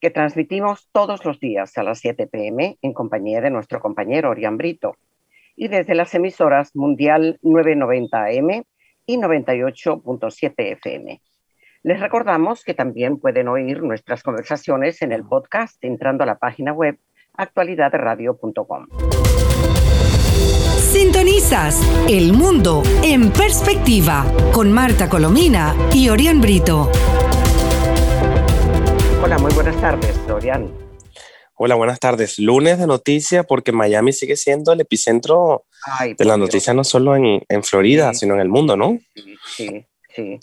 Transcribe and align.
que 0.00 0.10
transmitimos 0.10 0.88
todos 0.92 1.24
los 1.24 1.40
días 1.40 1.76
a 1.76 1.82
las 1.82 1.98
7 2.00 2.26
pm 2.26 2.78
en 2.82 2.92
compañía 2.92 3.40
de 3.40 3.50
nuestro 3.50 3.80
compañero 3.80 4.30
Orián 4.30 4.56
Brito 4.56 4.96
y 5.56 5.68
desde 5.68 5.94
las 5.94 6.14
emisoras 6.14 6.74
Mundial 6.76 7.38
990 7.42 8.24
AM 8.24 8.64
y 9.06 9.16
98.7 9.16 10.52
FM. 10.56 11.20
Les 11.82 12.00
recordamos 12.00 12.64
que 12.64 12.74
también 12.74 13.18
pueden 13.18 13.48
oír 13.48 13.82
nuestras 13.82 14.22
conversaciones 14.22 15.02
en 15.02 15.12
el 15.12 15.24
podcast 15.24 15.82
entrando 15.82 16.24
a 16.24 16.26
la 16.26 16.38
página 16.38 16.72
web 16.72 16.98
actualidadradio.com. 17.34 18.86
Sintonizas 20.76 21.80
El 22.08 22.32
Mundo 22.32 22.82
en 23.02 23.30
Perspectiva 23.30 24.24
con 24.52 24.72
Marta 24.72 25.08
Colomina 25.08 25.74
y 25.92 26.08
Orián 26.08 26.40
Brito. 26.40 26.90
Hola, 29.20 29.36
muy 29.38 29.52
buenas 29.52 29.80
tardes, 29.80 30.16
Orián. 30.30 30.72
Hola, 31.54 31.74
buenas 31.74 31.98
tardes. 31.98 32.38
Lunes 32.38 32.78
de 32.78 32.86
noticias 32.86 33.44
porque 33.44 33.72
Miami 33.72 34.12
sigue 34.12 34.36
siendo 34.36 34.72
el 34.72 34.80
epicentro 34.80 35.64
de 36.16 36.24
la 36.24 36.36
noticia 36.36 36.72
no 36.72 36.84
solo 36.84 37.16
en, 37.16 37.42
en 37.48 37.62
Florida, 37.64 38.14
sino 38.14 38.34
en 38.34 38.40
el 38.40 38.48
mundo, 38.48 38.76
¿no? 38.76 38.96
Sí, 39.44 39.84
sí. 40.14 40.38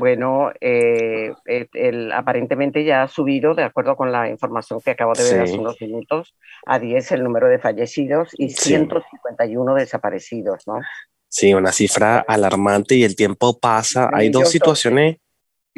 Bueno, 0.00 0.50
eh, 0.60 1.32
el, 1.44 2.12
aparentemente 2.12 2.84
ya 2.84 3.04
ha 3.04 3.08
subido, 3.08 3.54
de 3.54 3.62
acuerdo 3.62 3.94
con 3.94 4.10
la 4.10 4.28
información 4.28 4.80
que 4.80 4.90
acabo 4.90 5.12
de 5.12 5.22
ver 5.22 5.42
hace 5.42 5.58
unos 5.58 5.80
minutos, 5.80 6.34
a 6.66 6.80
10 6.80 7.12
el 7.12 7.22
número 7.22 7.48
de 7.48 7.60
fallecidos 7.60 8.30
y 8.36 8.50
151 8.50 9.74
desaparecidos, 9.74 10.64
¿no? 10.66 10.80
Sí, 11.28 11.54
una 11.54 11.70
cifra 11.70 12.24
alarmante 12.26 12.96
y 12.96 13.04
el 13.04 13.14
tiempo 13.14 13.58
pasa. 13.58 14.10
Hay 14.12 14.30
dos 14.30 14.50
situaciones 14.50 15.18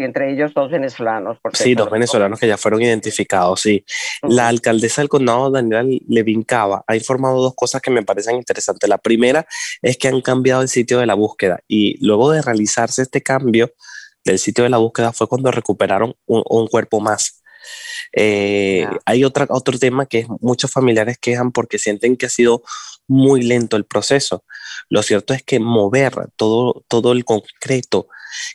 entre 0.04 0.32
ellos 0.32 0.52
dos 0.54 0.70
venezolanos. 0.70 1.38
Por 1.40 1.56
sí, 1.56 1.74
dos 1.74 1.90
venezolanos 1.90 2.38
que 2.38 2.46
ya 2.46 2.56
fueron 2.56 2.82
identificados, 2.82 3.60
sí. 3.60 3.84
La 4.22 4.48
alcaldesa 4.48 5.02
del 5.02 5.08
condado, 5.08 5.50
Daniela 5.50 5.84
Levin 6.08 6.42
Cava, 6.42 6.84
ha 6.86 6.96
informado 6.96 7.40
dos 7.42 7.54
cosas 7.54 7.82
que 7.82 7.90
me 7.90 8.02
parecen 8.02 8.36
interesantes. 8.36 8.88
La 8.88 8.98
primera 8.98 9.46
es 9.82 9.96
que 9.96 10.08
han 10.08 10.20
cambiado 10.20 10.62
el 10.62 10.68
sitio 10.68 10.98
de 10.98 11.06
la 11.06 11.14
búsqueda 11.14 11.60
y 11.68 12.04
luego 12.04 12.30
de 12.30 12.42
realizarse 12.42 13.02
este 13.02 13.22
cambio 13.22 13.72
del 14.24 14.38
sitio 14.38 14.64
de 14.64 14.70
la 14.70 14.78
búsqueda 14.78 15.12
fue 15.12 15.28
cuando 15.28 15.50
recuperaron 15.50 16.14
un, 16.26 16.66
cuerpo 16.68 17.00
más. 17.00 17.42
Eh, 18.16 18.86
hay 19.04 19.24
otra, 19.24 19.46
otro 19.50 19.78
tema 19.78 20.06
que 20.06 20.26
muchos 20.40 20.70
familiares 20.70 21.18
quejan 21.18 21.52
porque 21.52 21.78
sienten 21.78 22.16
que 22.16 22.26
ha 22.26 22.30
sido 22.30 22.62
muy 23.06 23.42
lento 23.42 23.76
el 23.76 23.84
proceso. 23.84 24.44
Lo 24.88 25.02
cierto 25.02 25.34
es 25.34 25.42
que 25.42 25.60
mover 25.60 26.14
todo, 26.36 26.84
todo 26.88 27.12
el 27.12 27.24
concreto 27.24 28.08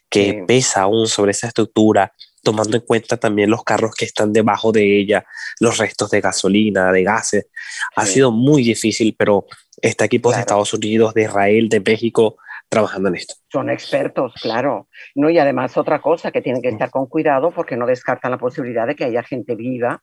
que 0.10 0.44
pesa 0.48 0.82
aún 0.82 1.08
sobre 1.08 1.32
esa 1.32 1.48
estructura, 1.48 2.14
tomando 2.42 2.78
en 2.78 2.84
cuenta 2.84 3.18
también 3.18 3.50
los 3.50 3.64
carros 3.64 3.96
que 3.96 4.06
están 4.06 4.34
debajo 4.34 4.72
de 4.72 5.00
ella, 5.00 5.26
los 5.60 5.78
restos 5.78 6.10
de 6.12 6.22
gasolina, 6.22 6.92
de 6.92 7.04
gases. 7.04 7.48
Ha 7.96 8.06
sido 8.06 8.32
muy 8.32 8.64
difícil, 8.64 9.16
pero 9.18 9.46
está 9.82 10.06
equipos 10.06 10.36
de 10.36 10.42
Estados 10.42 10.74
Unidos, 10.74 11.14
de 11.14 11.24
Israel, 11.24 11.70
de 11.70 11.80
México 11.80 12.38
trabajando 12.70 13.10
en 13.10 13.16
esto. 13.16 13.36
Son 13.52 13.70
expertos, 13.70 14.34
claro. 14.42 14.88
No, 15.16 15.30
y 15.30 15.38
además 15.38 15.78
otra 15.78 16.02
cosa 16.02 16.32
que 16.32 16.42
tienen 16.42 16.62
que 16.62 16.70
estar 16.70 16.90
con 16.90 17.06
cuidado 17.06 17.52
porque 17.52 17.78
no 17.78 17.86
descartan 17.86 18.32
la 18.32 18.38
posibilidad 18.38 18.88
de 18.88 18.96
que 18.96 19.06
haya 19.06 19.24
gente 19.24 19.56
viva 19.56 20.02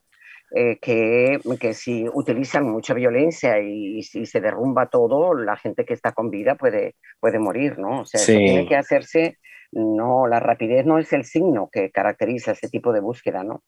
eh, 0.52 0.78
que, 0.80 1.38
que, 1.60 1.74
si 1.74 2.08
utilizan 2.12 2.68
mucha 2.68 2.92
violencia 2.92 3.60
y, 3.60 4.02
si 4.02 4.26
se 4.26 4.40
derrumba 4.40 4.86
todo, 4.86 5.32
la 5.32 5.56
gente 5.56 5.84
que 5.84 5.94
está 5.94 6.10
con 6.10 6.28
vida 6.28 6.56
puede, 6.56 6.96
puede 7.20 7.38
morir, 7.38 7.78
¿no? 7.78 8.00
O 8.00 8.04
sea, 8.04 8.24
tiene 8.24 8.66
que 8.66 8.74
hacerse, 8.74 9.38
no, 9.72 10.26
la 10.26 10.40
rapidez 10.40 10.84
no 10.86 10.98
es 10.98 11.12
el 11.12 11.24
signo 11.24 11.68
que 11.72 11.90
caracteriza 11.90 12.52
ese 12.52 12.68
tipo 12.68 12.92
de 12.92 13.00
búsqueda, 13.00 13.44
¿no? 13.44 13.62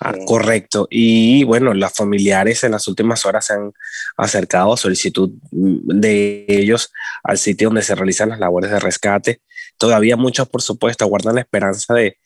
Ah, 0.00 0.14
correcto. 0.26 0.88
Y 0.90 1.44
bueno, 1.44 1.72
los 1.72 1.92
familiares 1.92 2.64
en 2.64 2.72
las 2.72 2.88
últimas 2.88 3.24
horas 3.26 3.46
se 3.46 3.54
han 3.54 3.72
acercado 4.16 4.72
a 4.72 4.76
solicitud 4.76 5.30
de 5.52 6.44
ellos 6.48 6.92
al 7.22 7.38
sitio 7.38 7.68
donde 7.68 7.82
se 7.82 7.94
realizan 7.94 8.30
las 8.30 8.40
labores 8.40 8.70
de 8.70 8.80
rescate. 8.80 9.40
Todavía 9.78 10.16
muchos, 10.16 10.48
por 10.48 10.62
supuesto, 10.62 11.06
guardan 11.06 11.36
la 11.36 11.42
esperanza 11.42 11.94
de, 11.94 12.18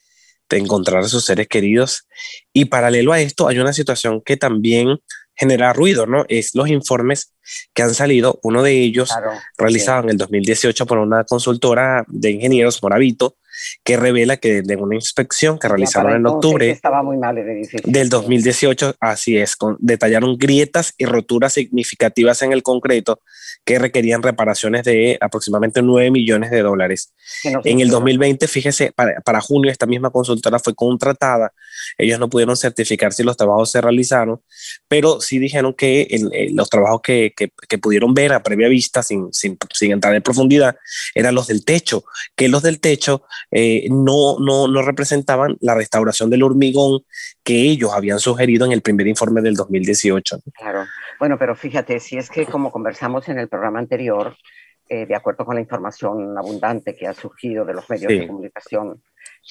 de 0.48 0.56
encontrar 0.56 1.02
a 1.02 1.08
sus 1.08 1.24
seres 1.24 1.46
queridos. 1.48 2.08
Y 2.52 2.66
paralelo 2.66 3.12
a 3.12 3.20
esto, 3.20 3.48
hay 3.48 3.58
una 3.58 3.72
situación 3.72 4.22
que 4.22 4.36
también 4.36 4.98
genera 5.38 5.72
ruido, 5.72 6.06
¿no? 6.06 6.24
Es 6.28 6.54
los 6.54 6.68
informes 6.68 7.32
que 7.72 7.82
han 7.82 7.94
salido, 7.94 8.40
uno 8.42 8.62
de 8.62 8.72
ellos 8.72 9.10
realizado 9.56 10.04
en 10.04 10.10
el 10.10 10.16
2018 10.18 10.86
por 10.86 10.98
una 10.98 11.24
consultora 11.24 12.04
de 12.08 12.30
ingenieros, 12.30 12.82
Moravito, 12.82 13.36
que 13.84 13.96
revela 13.96 14.36
que 14.36 14.62
de 14.62 14.76
una 14.76 14.94
inspección 14.94 15.58
que 15.58 15.68
realizaron 15.68 16.14
en 16.14 16.26
octubre 16.26 16.70
estaba 16.70 17.02
muy 17.02 17.16
mal 17.16 17.36
del 17.84 18.08
2018, 18.08 18.96
así 19.00 19.36
es, 19.36 19.56
con, 19.56 19.76
detallaron 19.80 20.36
grietas 20.36 20.94
y 20.96 21.06
roturas 21.06 21.54
significativas 21.54 22.42
en 22.42 22.52
el 22.52 22.62
concreto 22.62 23.20
que 23.64 23.78
requerían 23.78 24.22
reparaciones 24.22 24.84
de 24.84 25.18
aproximadamente 25.20 25.82
9 25.82 26.10
millones 26.10 26.50
de 26.50 26.62
dólares. 26.62 27.14
en 27.44 27.80
el 27.80 27.90
2020, 27.90 28.46
fíjese, 28.48 28.92
para, 28.92 29.40
junio 29.40 29.70
esta 29.70 29.86
misma 29.86 30.10
consultora 30.10 30.58
fue 30.58 30.74
contratada, 30.74 31.52
ellos 31.96 32.18
no 32.18 32.28
pudieron 32.28 32.56
certificar 32.56 33.12
si 33.12 33.22
los 33.22 33.36
trabajos 33.36 33.70
se 33.70 33.80
realizaron, 33.80 34.40
pero 34.88 35.20
sí 35.20 35.38
dijeron 35.38 35.74
que 35.74 36.08
los 36.52 36.68
trabajos 36.68 37.00
que, 37.02 37.32
que, 37.34 37.78
pudieron 37.78 38.12
ver 38.14 38.32
a 38.32 38.42
previa 38.42 38.68
vista, 38.68 39.02
sin, 39.02 39.32
sin, 39.32 39.56
sin, 39.72 39.92
entrar 39.92 40.14
en 40.14 40.22
profundidad, 40.22 40.76
eran 41.14 41.34
los 41.34 41.46
del 41.46 41.64
techo, 41.64 42.04
que 42.34 42.48
los 42.48 42.62
del 42.62 42.80
techo 42.80 43.22
eh, 43.50 43.86
no, 43.90 44.38
no, 44.38 44.68
no 44.68 44.82
representaban 44.82 45.56
la 45.60 45.74
restauración 45.74 46.30
del 46.30 46.42
hormigón 46.42 47.00
que 47.44 47.62
ellos 47.62 47.92
habían 47.92 48.20
sugerido 48.20 48.66
en 48.66 48.72
el 48.72 48.82
primer 48.82 49.06
informe 49.06 49.40
del 49.40 49.54
2018. 49.54 50.40
Claro. 50.54 50.86
Bueno, 51.18 51.38
pero 51.38 51.56
fíjate, 51.56 52.00
si 52.00 52.16
es 52.16 52.30
que 52.30 52.46
como 52.46 52.70
conversamos 52.70 53.28
en 53.28 53.38
el 53.38 53.48
programa 53.48 53.78
anterior, 53.78 54.36
eh, 54.88 55.06
de 55.06 55.14
acuerdo 55.14 55.44
con 55.44 55.54
la 55.54 55.60
información 55.60 56.38
abundante 56.38 56.94
que 56.96 57.06
ha 57.06 57.14
surgido 57.14 57.64
de 57.64 57.74
los 57.74 57.88
medios 57.90 58.08
de 58.08 58.26
comunicación, 58.26 59.02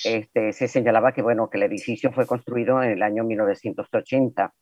este, 0.03 0.53
se 0.53 0.67
señalaba 0.67 1.11
que, 1.11 1.21
bueno, 1.21 1.49
que 1.49 1.57
el 1.57 1.63
edificio 1.63 2.11
fue 2.11 2.25
construido 2.25 2.81
en 2.81 2.91
el 2.91 3.03
año 3.03 3.23
1980 3.23 4.53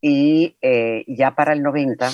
y 0.00 0.56
eh, 0.60 1.04
ya 1.06 1.34
para 1.34 1.52
el 1.52 1.62
90 1.62 2.10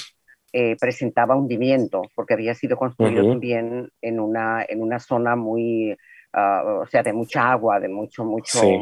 eh, 0.52 0.76
presentaba 0.80 1.36
hundimiento, 1.36 2.02
porque 2.14 2.34
había 2.34 2.54
sido 2.54 2.76
construido 2.76 3.28
también 3.28 3.90
en 4.00 4.20
una, 4.20 4.64
en 4.68 4.82
una 4.82 4.98
zona 4.98 5.36
muy, 5.36 5.96
ah, 6.32 6.80
o 6.82 6.86
sea, 6.86 7.02
de 7.02 7.12
mucha 7.12 7.50
agua, 7.50 7.80
de 7.80 7.88
mucho, 7.88 8.24
mucho... 8.24 8.58
Sí, 8.58 8.78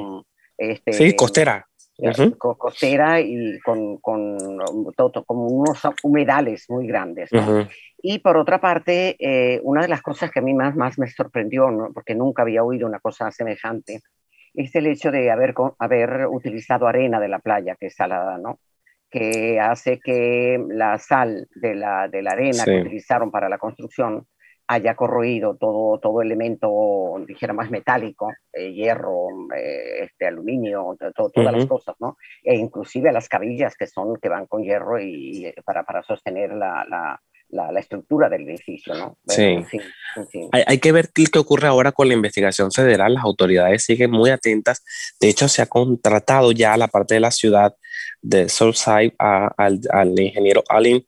este, 0.58 0.92
sí 0.92 1.14
costera 1.14 1.68
costera 2.56 3.20
y 3.20 3.59
con, 3.60 3.98
con, 3.98 4.38
todo, 4.97 5.25
como 5.25 5.47
unos 5.47 5.81
humedales 6.03 6.66
muy 6.69 6.86
grandes. 6.86 7.31
Y 8.00 8.20
por 8.20 8.36
otra 8.36 8.60
parte, 8.60 9.16
eh, 9.19 9.60
una 9.64 9.82
de 9.82 9.88
las 9.88 10.03
cosas 10.03 10.31
que 10.31 10.38
a 10.38 10.42
mí 10.42 10.54
más, 10.54 10.76
más 10.76 10.98
me 10.98 11.09
sorprendió, 11.09 11.69
porque 11.92 12.14
nunca 12.14 12.42
había 12.42 12.62
oído 12.62 12.86
una 12.86 13.00
cosa 13.00 13.31
semejante, 13.32 14.00
es 14.54 14.75
el 14.75 14.86
hecho 14.86 15.10
de 15.10 15.31
haber, 15.31 15.54
haber 15.78 16.26
utilizado 16.28 16.86
arena 16.86 17.20
de 17.20 17.28
la 17.28 17.41
playa, 17.41 17.76
que 17.76 17.86
es 17.86 17.94
salada, 17.94 18.38
¿no? 18.38 18.60
que 19.10 19.59
hace 19.59 19.98
que 20.00 20.62
la 20.68 20.98
sal 20.98 21.48
de 21.54 21.74
la, 21.74 22.09
de 22.09 22.22
la 22.22 22.33
arena 22.33 22.65
que 22.65 22.83
utilizaron 22.83 23.30
para 23.30 23.48
la 23.48 23.59
construcción 23.59 24.27
haya 24.68 24.94
corroído 24.94 25.56
todo, 25.56 25.98
todo 25.98 26.20
elemento, 26.20 27.16
dijera 27.26 27.54
más 27.54 27.70
metálico, 27.70 28.30
eh, 28.53 28.72
hierro, 28.72 29.28
eh, 29.56 30.04
este, 30.04 30.26
aluminio, 30.26 30.94
todas 31.15 31.53
las 31.53 31.66
cosas, 31.66 31.97
¿no? 31.98 32.18
E 32.44 32.54
inclusive 32.54 33.10
las 33.10 33.28
cabillas 33.28 33.76
que 33.76 33.86
son, 33.86 34.16
que 34.20 34.28
van 34.28 34.47
con 34.47 34.62
hierro 34.62 35.00
y, 35.00 35.53
para, 35.65 35.84
para, 35.84 36.03
sostener 36.03 36.53
la, 36.53 36.84
la, 36.86 37.72
la, 37.72 37.80
estructura 37.80 38.28
del 38.28 38.47
edificio, 38.47 38.94
¿no? 38.94 39.16
Sí. 39.26 39.65
Hay, 40.53 40.65
hay, 40.66 40.78
que 40.78 40.92
ver 40.92 41.09
qué 41.14 41.38
ocurre 41.38 41.66
ahora 41.66 41.92
con 41.92 42.06
la 42.09 42.14
investigación 42.14 42.71
federal. 42.71 43.14
Las 43.14 43.24
autoridades 43.24 43.84
siguen 43.84 44.10
muy 44.10 44.28
atentas. 44.28 44.84
De 45.18 45.30
hecho, 45.30 45.48
se 45.48 45.62
ha 45.62 45.66
contratado 45.66 46.53
ya 46.53 46.74
a 46.74 46.76
la 46.76 46.88
parte 46.88 47.14
de 47.14 47.21
la 47.21 47.30
ciudad 47.30 47.74
de 48.21 48.50
Southside 48.50 49.14
al, 49.18 49.80
al 49.91 50.21
ingeniero 50.21 50.62
Allen 50.68 51.06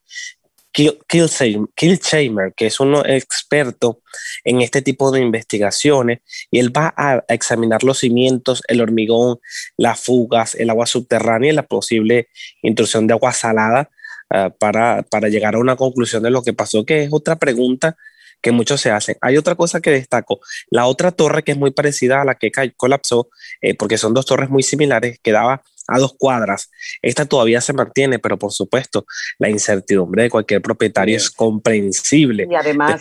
Kilcheimer, 0.72 2.52
que 2.55 2.67
es 2.67 2.81
un 2.81 2.94
experto 3.06 4.02
en 4.44 4.61
este 4.61 4.82
tipo 4.82 5.11
de 5.11 5.20
investigaciones, 5.20 6.20
y 6.50 6.58
él 6.58 6.75
va 6.76 6.94
a 6.96 7.25
examinar 7.28 7.82
los 7.82 7.99
cimientos, 7.99 8.62
el 8.69 8.81
hormigón, 8.81 9.40
las 9.76 10.00
fugas, 10.00 10.55
el 10.55 10.70
agua 10.70 10.87
subterránea 10.87 11.52
y 11.52 11.55
la 11.55 11.67
posible 11.67 12.28
intrusión 12.62 13.06
de 13.06 13.14
agua 13.14 13.32
salada 13.32 13.90
ah, 14.31 14.50
para, 14.58 15.02
para 15.02 15.28
llegar 15.28 15.55
a 15.55 15.58
una 15.58 15.76
conclusión 15.76 16.22
de 16.22 16.31
lo 16.31 16.43
que 16.43 16.52
pasó, 16.52 16.84
que 16.84 17.05
es 17.05 17.11
otra 17.12 17.37
pregunta 17.37 17.96
que 18.40 18.52
muchos 18.52 18.81
se 18.81 18.90
hacen. 18.90 19.16
Hay 19.20 19.37
otra 19.37 19.55
cosa 19.55 19.81
que 19.81 19.90
destaco, 19.90 20.40
la 20.70 20.87
otra 20.87 21.11
torre 21.11 21.43
que 21.43 21.52
es 21.52 21.58
muy 21.58 21.73
parecida 21.73 22.23
a 22.23 22.25
la 22.25 22.37
que 22.37 22.50
colapsó, 22.76 23.28
eh, 23.61 23.75
porque 23.75 23.99
son 23.99 24.14
dos 24.14 24.26
torres 24.26 24.50
muy 24.50 24.62
similares, 24.62 25.19
quedaba 25.23 25.62
a 25.90 25.98
dos 25.98 26.14
cuadras. 26.19 26.70
Esta 27.02 27.26
todavía 27.26 27.60
se 27.60 27.72
mantiene, 27.72 28.19
pero 28.19 28.38
por 28.38 28.52
supuesto, 28.52 29.04
la 29.38 29.50
incertidumbre 29.50 30.25
de 30.25 30.31
cualquier 30.31 30.62
propietario 30.62 31.16
es 31.16 31.31
comprensible. 31.31 32.46
Y 32.50 32.54
además, 32.54 33.00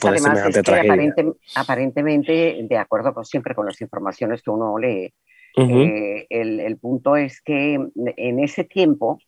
aparentemente, 1.56 2.60
de 2.62 2.78
acuerdo 2.78 3.14
con, 3.14 3.26
siempre 3.26 3.56
con 3.56 3.66
las 3.66 3.80
informaciones 3.82 4.42
que 4.42 4.50
uno 4.50 4.78
lee, 4.78 5.14
eh, 5.58 6.26
el, 6.30 6.78
punto 6.78 7.16
es 7.16 7.42
que 7.42 7.74
en 7.74 8.40
ese 8.40 8.64
tiempo 8.64 9.20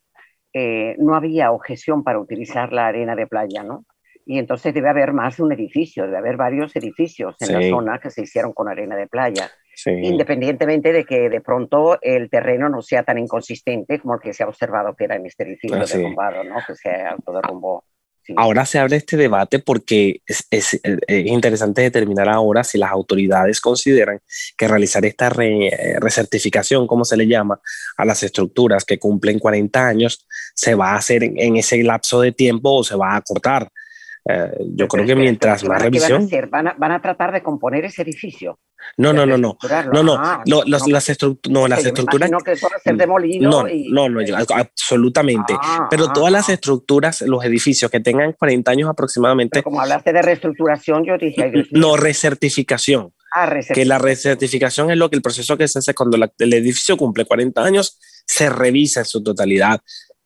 eh, 0.52 0.96
no 0.98 1.14
había 1.14 1.50
objeción 1.50 2.04
para 2.04 2.18
utilizar 2.18 2.72
la 2.72 2.86
arena 2.86 3.14
de 3.16 3.26
playa, 3.26 3.62
¿no? 3.62 3.84
y 4.24 4.38
entonces 4.38 4.72
debe 4.72 4.88
haber 4.88 5.12
más 5.12 5.36
de 5.36 5.42
un 5.42 5.52
edificio, 5.52 6.04
debe 6.04 6.18
haber 6.18 6.36
varios 6.36 6.74
edificios 6.76 7.36
en 7.40 7.52
la 7.52 7.68
zona 7.68 7.98
que 7.98 8.10
se 8.10 8.22
hicieron 8.22 8.52
con 8.52 8.68
arena 8.68 8.96
de 8.96 9.06
playa, 9.06 9.50
independientemente 9.86 10.92
de 10.92 11.04
que 11.04 11.28
de 11.28 11.40
pronto 11.40 11.98
el 12.00 12.30
terreno 12.30 12.68
no 12.68 12.82
sea 12.82 13.02
tan 13.02 13.18
inconsistente 13.18 13.98
como 13.98 14.14
el 14.14 14.20
que 14.20 14.32
se 14.32 14.42
ha 14.42 14.48
observado 14.48 14.94
que 14.94 15.04
era 15.04 15.16
en 15.16 15.26
este 15.26 15.44
edificio 15.44 15.76
ah, 15.76 15.84
derrumbado, 15.84 16.44
¿no? 16.44 16.56
que 16.66 16.74
se 16.74 16.90
autoderrumbó. 16.90 17.84
Ahora 18.36 18.64
se 18.64 18.78
abre 18.78 18.96
este 18.96 19.16
debate 19.16 19.58
porque 19.58 20.22
es, 20.24 20.46
es, 20.48 20.80
interesante 21.08 21.82
determinar 21.82 22.28
ahora 22.28 22.62
si 22.62 22.78
las 22.78 22.92
autoridades 22.92 23.60
consideran 23.60 24.20
que 24.56 24.68
realizar 24.68 25.04
esta 25.04 25.28
recertificación, 25.28 26.86
como 26.86 27.04
se 27.04 27.16
le 27.16 27.26
llama, 27.26 27.60
a 27.96 28.04
las 28.04 28.22
estructuras 28.22 28.84
que 28.84 29.00
cumplen 29.00 29.40
40 29.40 29.88
años, 29.88 30.26
se 30.54 30.76
va 30.76 30.92
a 30.92 30.96
hacer 30.96 31.24
en, 31.24 31.36
en 31.36 31.56
ese 31.56 31.82
lapso 31.82 32.20
de 32.20 32.30
tiempo 32.30 32.72
o 32.72 32.84
se 32.84 32.94
va 32.94 33.16
a 33.16 33.22
cortar. 33.22 33.68
Eh, 34.28 34.52
yo 34.76 34.86
creo 34.86 35.04
que 35.04 35.16
mientras 35.16 35.64
más 35.64 35.82
revisión. 35.82 36.28
Van 36.50 36.68
a, 36.68 36.74
¿Van, 36.74 36.92
a, 36.92 37.02
tratar 37.02 37.32
de 37.32 37.42
componer 37.42 37.84
ese 37.84 38.02
edificio. 38.02 38.60
No, 38.96 39.12
no, 39.12 39.26
no, 39.26 39.36
no. 39.36 39.58
No, 39.92 40.02
no. 40.02 40.14
Ah, 40.16 40.42
no, 40.46 40.62
las, 40.64 40.82
no, 40.86 40.92
las 41.68 41.84
estructuras. 41.84 42.30
No, 42.30 42.38
que 42.38 42.52
eso 42.52 42.68
va 42.70 42.76
a 42.76 42.80
ser 42.80 42.96
demolido. 42.96 43.50
No, 43.50 43.64
no, 43.64 44.08
no, 44.08 44.36
absolutamente. 44.54 45.54
Ah, 45.60 45.88
Pero 45.90 46.12
todas 46.12 46.32
las 46.32 46.48
ah. 46.48 46.52
estructuras, 46.52 47.22
los 47.22 47.44
edificios 47.44 47.90
que 47.90 48.00
tengan 48.00 48.32
40 48.32 48.70
años 48.70 48.88
aproximadamente. 48.88 49.62
como 49.62 49.80
hablaste 49.80 50.12
de 50.12 50.22
reestructuración, 50.22 51.04
yo 51.04 51.18
dije. 51.18 51.52
no, 51.72 51.96
recertificación. 51.96 53.12
Ah, 53.34 53.50
que 53.72 53.86
la 53.86 53.98
recertificación 53.98 54.90
es 54.90 54.98
lo 54.98 55.08
que 55.08 55.16
el 55.16 55.22
proceso 55.22 55.56
que 55.56 55.66
se 55.66 55.78
hace 55.78 55.94
cuando 55.94 56.18
el 56.38 56.52
edificio 56.52 56.98
cumple 56.98 57.24
40 57.24 57.64
años, 57.64 57.98
se 58.26 58.50
revisa 58.50 59.00
en 59.00 59.06
su 59.06 59.22
totalidad, 59.22 59.80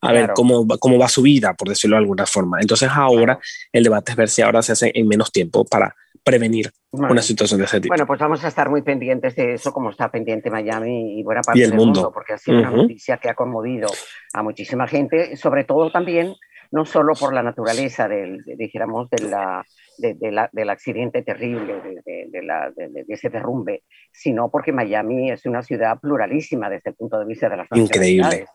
a 0.07 0.13
ver 0.13 0.31
cómo, 0.35 0.67
cómo 0.79 0.99
va 0.99 1.09
su 1.09 1.23
vida, 1.23 1.55
por 1.55 1.69
decirlo 1.69 1.97
de 1.97 2.03
alguna 2.03 2.27
forma. 2.27 2.59
Entonces 2.61 2.89
ahora 2.93 3.39
el 3.73 3.85
debate 3.85 4.13
es 4.13 4.17
ver 4.17 4.29
si 4.29 4.43
ahora 4.43 4.63
se 4.63 4.73
hace 4.73 4.93
en 4.95 5.09
menos 5.09 5.33
tiempo 5.33 5.65
para 5.65 5.95
prevenir 6.27 6.73
una 6.91 7.23
situación 7.23 7.61
de 7.61 7.67
ese 7.67 7.81
tipo. 7.81 7.93
Bueno, 7.93 8.07
pues 8.07 8.19
vamos 8.19 8.45
a 8.45 8.49
estar 8.49 8.69
muy 8.69 8.83
pendientes 8.83 9.37
de 9.37 9.55
eso, 9.55 9.73
como 9.73 9.91
está 9.91 10.11
pendiente 10.11 10.51
Miami 10.51 11.21
y 11.21 11.23
buena 11.23 11.41
parte 11.41 11.61
del 11.61 11.75
mundo. 11.75 12.11
porque 12.13 12.33
ha 12.33 12.39
sido 12.39 12.59
una 12.59 12.71
noticia 12.71 13.19
que 13.19 13.29
ha 13.29 13.35
conmovido 13.35 13.89
a 14.33 14.43
muchísima 14.43 14.89
gente, 14.89 15.37
sobre 15.37 15.63
todo 15.63 15.93
también, 15.93 16.35
no 16.73 16.85
solo 16.85 17.15
por 17.15 17.33
la 17.33 17.45
naturaleza 17.45 18.09
del, 18.09 18.43
dijéramos, 18.45 19.09
de 19.11 19.29
la, 19.29 19.65
del 19.99 20.71
accidente 20.71 21.23
terrible, 21.23 21.81
de, 22.05 22.43
la, 22.43 22.73
de, 22.75 23.05
ese 23.09 23.29
derrumbe, 23.29 23.85
sino 24.13 24.51
porque 24.51 24.73
Miami 24.73 25.31
es 25.31 25.47
una 25.47 25.63
ciudad 25.63 25.99
pluralísima 26.01 26.69
desde 26.69 26.91
el 26.91 26.97
punto 26.97 27.19
de 27.21 27.27
vista 27.27 27.49
de 27.49 27.57
las 27.57 27.69
Increíble. 27.73 28.47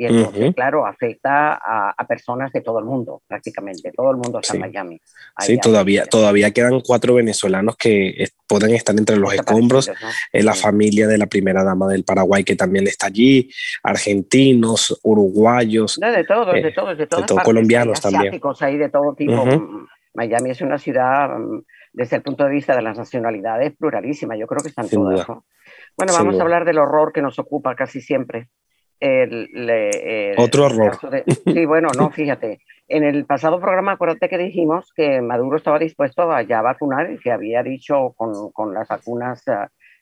Y 0.00 0.06
entonces, 0.06 0.54
claro, 0.54 0.86
afecta 0.86 1.60
a, 1.62 1.90
a, 1.94 2.06
personas 2.06 2.50
de 2.54 2.62
todo 2.62 2.78
el 2.78 2.86
mundo, 2.86 3.20
prácticamente. 3.26 3.92
Todo 3.94 4.12
el 4.12 4.16
mundo 4.16 4.40
está 4.40 4.54
en 4.54 4.60
Miami. 4.60 4.98
sí, 5.40 5.58
todavía, 5.58 6.06
todavía 6.06 6.50
quedan 6.52 6.80
cuatro 6.80 7.16
venezolanos 7.16 7.76
que 7.76 8.28
pueden 8.46 8.74
estar 8.74 8.96
entre 8.96 9.18
los 9.18 9.34
escombros. 9.34 9.90
Eh, 10.32 10.42
la 10.42 10.54
familia 10.54 11.06
de 11.06 11.18
la 11.18 11.26
primera 11.26 11.62
dama 11.62 11.86
del 11.86 12.04
Paraguay 12.04 12.44
que 12.44 12.56
también 12.56 12.86
está 12.86 13.08
allí, 13.08 13.50
argentinos, 13.82 14.98
uruguayos. 15.02 16.00
de 16.00 16.24
todos, 16.24 16.54
de 16.54 16.72
todos, 16.72 16.96
de 16.96 17.06
todos. 17.06 17.42
colombianos 17.44 18.00
también. 18.00 18.40
Hay 18.60 18.78
de 18.78 18.88
todo 18.88 19.14
tipo. 19.14 19.86
Miami 20.14 20.48
es 20.48 20.62
una 20.62 20.78
ciudad, 20.78 21.28
mm, 21.28 21.60
desde 21.92 22.16
el 22.16 22.22
punto 22.22 22.44
de 22.44 22.52
vista 22.52 22.74
de 22.74 22.80
las 22.80 22.96
nacionalidades, 22.96 23.76
pluralísima. 23.76 24.34
Yo 24.34 24.46
creo 24.46 24.62
que 24.62 24.70
están 24.70 24.88
todas. 24.88 25.26
Bueno, 25.26 26.14
vamos 26.14 26.38
a 26.38 26.42
hablar 26.42 26.64
del 26.64 26.78
horror 26.78 27.12
que 27.12 27.20
nos 27.20 27.38
ocupa 27.38 27.76
casi 27.76 28.00
siempre 28.00 28.48
el, 29.00 30.34
Otro 30.36 30.66
error. 30.66 30.98
sí, 31.44 31.64
bueno, 31.66 31.88
no, 31.98 32.10
fíjate. 32.10 32.60
En 32.88 33.04
el 33.04 33.24
pasado 33.24 33.60
programa, 33.60 33.92
acuérdate 33.92 34.28
que 34.28 34.36
dijimos 34.36 34.92
que 34.94 35.20
Maduro 35.20 35.56
estaba 35.56 35.78
dispuesto 35.78 36.30
a 36.30 36.42
ya 36.42 36.60
vacunar 36.60 37.10
y 37.12 37.18
que 37.18 37.30
había 37.30 37.62
dicho 37.62 38.12
con, 38.16 38.50
con 38.50 38.74
las 38.74 38.88
vacunas 38.88 39.44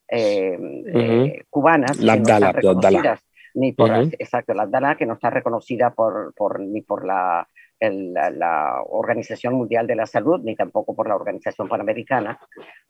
eh, 0.08 0.58
eh, 0.86 1.44
cubanas. 1.50 1.98
La 1.98 2.14
Abdala, 2.14 3.20
Ni 3.54 3.72
por, 3.72 3.90
Exacto, 4.18 4.54
la 4.54 4.62
Abdala, 4.62 4.96
que 4.96 5.04
no 5.04 5.14
está 5.14 5.28
reconocida 5.28 5.90
por, 5.90 6.32
por, 6.34 6.60
ni 6.60 6.80
por 6.80 7.06
la 7.06 7.46
la, 7.80 8.82
Organización 8.88 9.54
Mundial 9.54 9.86
de 9.86 9.96
la 9.96 10.06
Salud, 10.06 10.40
ni 10.42 10.56
tampoco 10.56 10.94
por 10.94 11.08
la 11.08 11.16
Organización 11.16 11.68
Panamericana. 11.68 12.38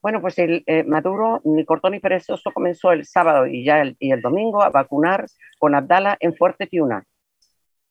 Bueno, 0.00 0.20
pues 0.20 0.38
el, 0.38 0.62
eh, 0.67 0.85
Maduro, 0.85 1.40
ni 1.44 1.64
cortó 1.64 1.90
ni 1.90 2.00
perezoso, 2.00 2.52
comenzó 2.52 2.93
el 2.93 3.05
sábado 3.05 3.46
y 3.46 3.64
ya 3.64 3.81
el, 3.81 3.96
y 3.99 4.12
el 4.12 4.20
domingo 4.20 4.62
a 4.62 4.70
vacunar 4.70 5.26
con 5.58 5.75
Abdala 5.75 6.17
en 6.20 6.35
Fuerte 6.35 6.67
Tiuna, 6.67 7.05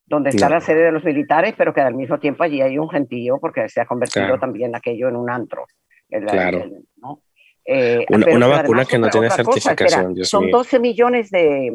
donde 0.06 0.30
está 0.30 0.48
la 0.48 0.60
sede 0.60 0.84
de 0.84 0.92
los 0.92 1.04
militares, 1.04 1.54
pero 1.56 1.74
que 1.74 1.80
al 1.80 1.94
mismo 1.94 2.18
tiempo 2.18 2.44
allí 2.44 2.60
hay 2.62 2.78
un 2.78 2.88
gentío 2.88 3.38
porque 3.38 3.68
se 3.68 3.80
ha 3.80 3.86
convertido 3.86 4.38
también 4.38 4.74
aquello 4.74 5.08
en 5.08 5.16
un 5.16 5.30
antro. 5.30 5.66
claro. 6.08 6.64
Eh, 7.70 8.06
una, 8.08 8.46
vacuna 8.46 8.86
que 8.86 8.98
no 8.98 9.10
tiene 9.10 9.28
certificación. 9.28 10.16
son 10.24 10.50
12 10.50 10.78
millones 10.78 11.30
de, 11.30 11.70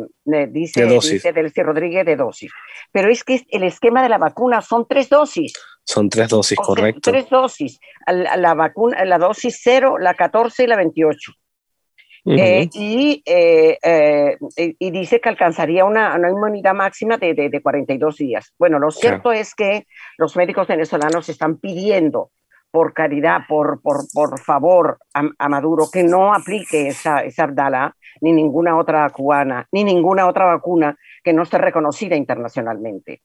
dice, 0.49 0.87
dice 0.87 1.31
Delcy 1.31 1.61
Rodríguez, 1.61 2.03
de 2.03 2.15
dosis. 2.15 2.51
Pero 2.91 3.11
es 3.11 3.23
que 3.23 3.45
el 3.49 3.61
esquema 3.61 4.01
de 4.01 4.09
la 4.09 4.17
vacuna 4.17 4.63
son 4.63 4.87
tres 4.87 5.07
dosis. 5.07 5.53
Son 5.83 6.09
tres 6.09 6.29
dosis, 6.29 6.57
correcto. 6.57 7.11
tres 7.11 7.29
dosis. 7.29 7.79
La, 8.07 8.55
vacuna, 8.55 9.05
la 9.05 9.19
dosis 9.19 9.59
0, 9.61 9.99
la 9.99 10.15
14 10.15 10.63
y 10.63 10.67
la 10.67 10.77
28. 10.77 11.31
Eh, 12.25 12.69
eh, 13.23 14.37
y, 14.79 14.91
dice 14.91 15.21
que 15.21 15.29
alcanzaría 15.29 15.85
una, 15.85 16.15
una 16.15 16.29
inmunidad 16.31 16.73
máxima 16.73 17.17
de, 17.17 17.35
de, 17.35 17.61
42 17.61 18.17
días. 18.17 18.51
Bueno, 18.57 18.79
lo 18.79 18.89
cierto 18.89 19.31
es 19.31 19.53
que 19.53 19.85
los 20.17 20.35
médicos 20.35 20.67
venezolanos 20.67 21.29
están 21.29 21.57
pidiendo 21.57 22.31
por 22.73 22.91
caridad, 22.91 23.41
por, 23.47 23.83
por, 23.83 23.99
por 24.11 24.39
favor 24.39 24.97
a, 25.13 25.47
Maduro, 25.47 25.85
que 25.93 26.03
no 26.03 26.33
aplique 26.33 26.87
esa, 26.87 27.23
esa 27.23 27.43
Abdala, 27.43 27.95
ni 28.19 28.33
ninguna 28.33 28.75
otra 28.79 29.07
cubana, 29.11 29.67
ni 29.71 29.83
ninguna 29.83 30.25
otra 30.27 30.45
vacuna 30.45 30.97
que 31.23 31.33
no 31.33 31.43
esté 31.43 31.59
reconocida 31.59 32.15
internacionalmente. 32.15 33.21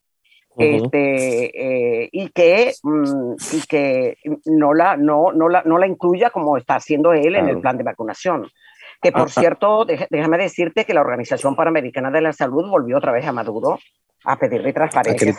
este, 0.59 2.03
eh, 2.03 2.09
y, 2.13 2.29
que, 2.29 2.75
mm, 2.83 3.33
y 3.53 3.67
que 3.67 4.19
no, 4.45 4.75
la, 4.75 4.99
no, 4.99 5.33
no, 5.33 5.49
la, 5.49 5.63
no 5.63 5.79
la 5.79 5.87
incluya 5.87 6.29
como 6.29 6.59
está 6.59 6.75
haciendo 6.75 7.15
él 7.15 7.35
en 7.35 7.49
el 7.49 7.59
plan 7.59 7.79
de 7.79 7.85
vacunación. 7.85 8.47
Que 9.01 9.13
por 9.13 9.31
cierto, 9.31 9.87
déjame 9.87 10.37
decirte 10.37 10.85
que 10.85 10.93
la 10.93 11.01
Organización 11.01 11.57
Panamericana 11.57 12.11
de 12.11 12.21
la 12.21 12.35
Salud 12.35 12.69
volvió 12.69 12.99
otra 12.99 13.13
vez 13.13 13.27
a 13.27 13.33
Maduro 13.33 13.79
a 14.25 14.39
pedirle 14.39 14.73
transparencia 14.73 15.33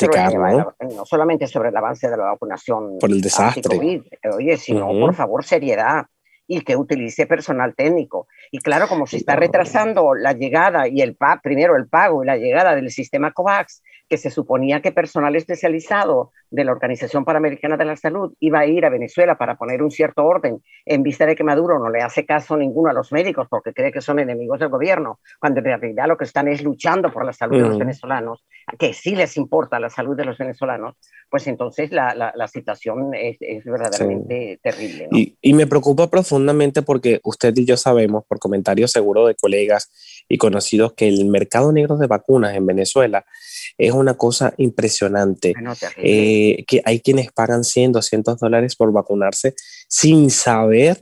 ¿no? 0.96 1.06
solamente 1.06 1.48
sobre 1.48 1.70
el 1.70 1.78
avance 1.78 2.10
de 2.10 2.18
la 2.18 2.26
vacunación 2.26 2.98
por 3.00 3.12
el 3.12 3.22
desastre. 3.22 4.02
oye 4.34 4.58
sino 4.58 4.88
por 4.88 5.14
favor 5.14 5.44
seriedad 5.44 6.06
y 6.48 6.62
que 6.62 6.76
utilice 6.76 7.28
personal 7.28 7.76
técnico. 7.76 8.28
Y 8.52 8.58
claro 8.58 8.88
como 8.88 9.06
se 9.06 9.18
está 9.18 9.36
retrasando 9.36 10.16
la 10.16 10.34
llegada 10.34 10.88
y 10.88 11.02
el 11.02 11.16
primero 11.44 11.76
el 11.76 11.88
pago 11.88 12.24
y 12.24 12.26
la 12.26 12.38
llegada 12.38 12.74
del 12.74 12.90
sistema 12.90 13.32
COVAX 13.32 13.84
que 14.10 14.18
se 14.18 14.32
suponía 14.32 14.82
que 14.82 14.92
personal 14.92 15.36
especializado 15.36 16.32
de 16.52 16.64
la 16.64 16.72
Organización 16.72 17.26
Panamericana 17.26 17.78
de 17.78 17.86
la 17.86 17.96
Salud 17.96 18.34
iba 18.40 18.60
a 18.60 18.66
ir 18.66 18.86
a 18.86 18.90
Venezuela 18.90 19.38
para 19.38 19.58
poner 19.58 19.84
un 19.84 19.92
cierto 19.92 20.26
orden 20.26 20.62
en 20.86 21.04
vista 21.04 21.26
de 21.26 21.36
que 21.36 21.44
Maduro 21.44 21.80
no 21.80 21.90
le 21.90 22.02
hace 22.02 22.26
caso 22.26 22.58
ninguno 22.58 22.90
a 22.90 22.94
los 22.94 23.12
médicos 23.12 23.48
porque 23.50 23.74
cree 23.74 23.92
que 23.92 24.02
son 24.02 24.20
enemigos 24.20 24.60
del 24.60 24.70
gobierno, 24.70 25.20
cuando 25.40 25.60
en 25.60 25.66
realidad 25.66 26.08
lo 26.08 26.18
que 26.18 26.26
están 26.26 26.48
es 26.48 26.64
luchando 26.64 27.12
por 27.12 27.26
la 27.26 27.34
salud 27.34 27.62
de 27.62 27.68
los 27.68 27.78
venezolanos, 27.78 28.46
que 28.78 28.94
sí 28.94 29.16
les 29.16 29.38
importa 29.38 29.80
la 29.80 29.90
salud 29.90 30.16
de 30.16 30.26
los 30.26 30.38
venezolanos, 30.38 30.96
pues 31.30 31.48
entonces 31.48 31.92
la, 31.92 32.14
la, 32.16 32.48
situación 32.48 33.14
es, 33.14 33.38
es 33.40 33.64
verdaderamente 33.66 34.60
terrible. 34.64 35.08
Y, 35.12 35.38
y 35.42 35.54
me 35.54 35.68
preocupa 35.68 36.10
profundamente 36.10 36.82
porque 36.82 37.20
usted 37.24 37.54
y 37.56 37.66
yo 37.66 37.78
sabemos, 37.78 38.26
por 38.26 38.40
comentarios 38.40 38.92
seguros 38.92 39.28
de 39.28 39.36
colegas 39.36 39.92
y 40.30 40.38
conocidos, 40.38 40.94
que 40.94 41.08
el 41.08 41.26
mercado 41.26 41.72
negro 41.74 41.98
de 41.98 42.08
vacunas 42.08 42.56
en 42.56 42.66
Venezuela 42.66 43.26
es 43.78 43.92
una 43.92 44.14
cosa 44.14 44.54
impresionante. 44.58 45.54
Eh, 45.98 46.64
que 46.68 46.82
hay 46.86 47.02
quienes 47.02 47.32
pagan 47.32 47.64
100, 47.64 47.94
200 47.94 48.40
dólares 48.40 48.76
por 48.76 48.94
vacunarse 48.94 49.56
sin 49.88 50.30
saber 50.30 51.00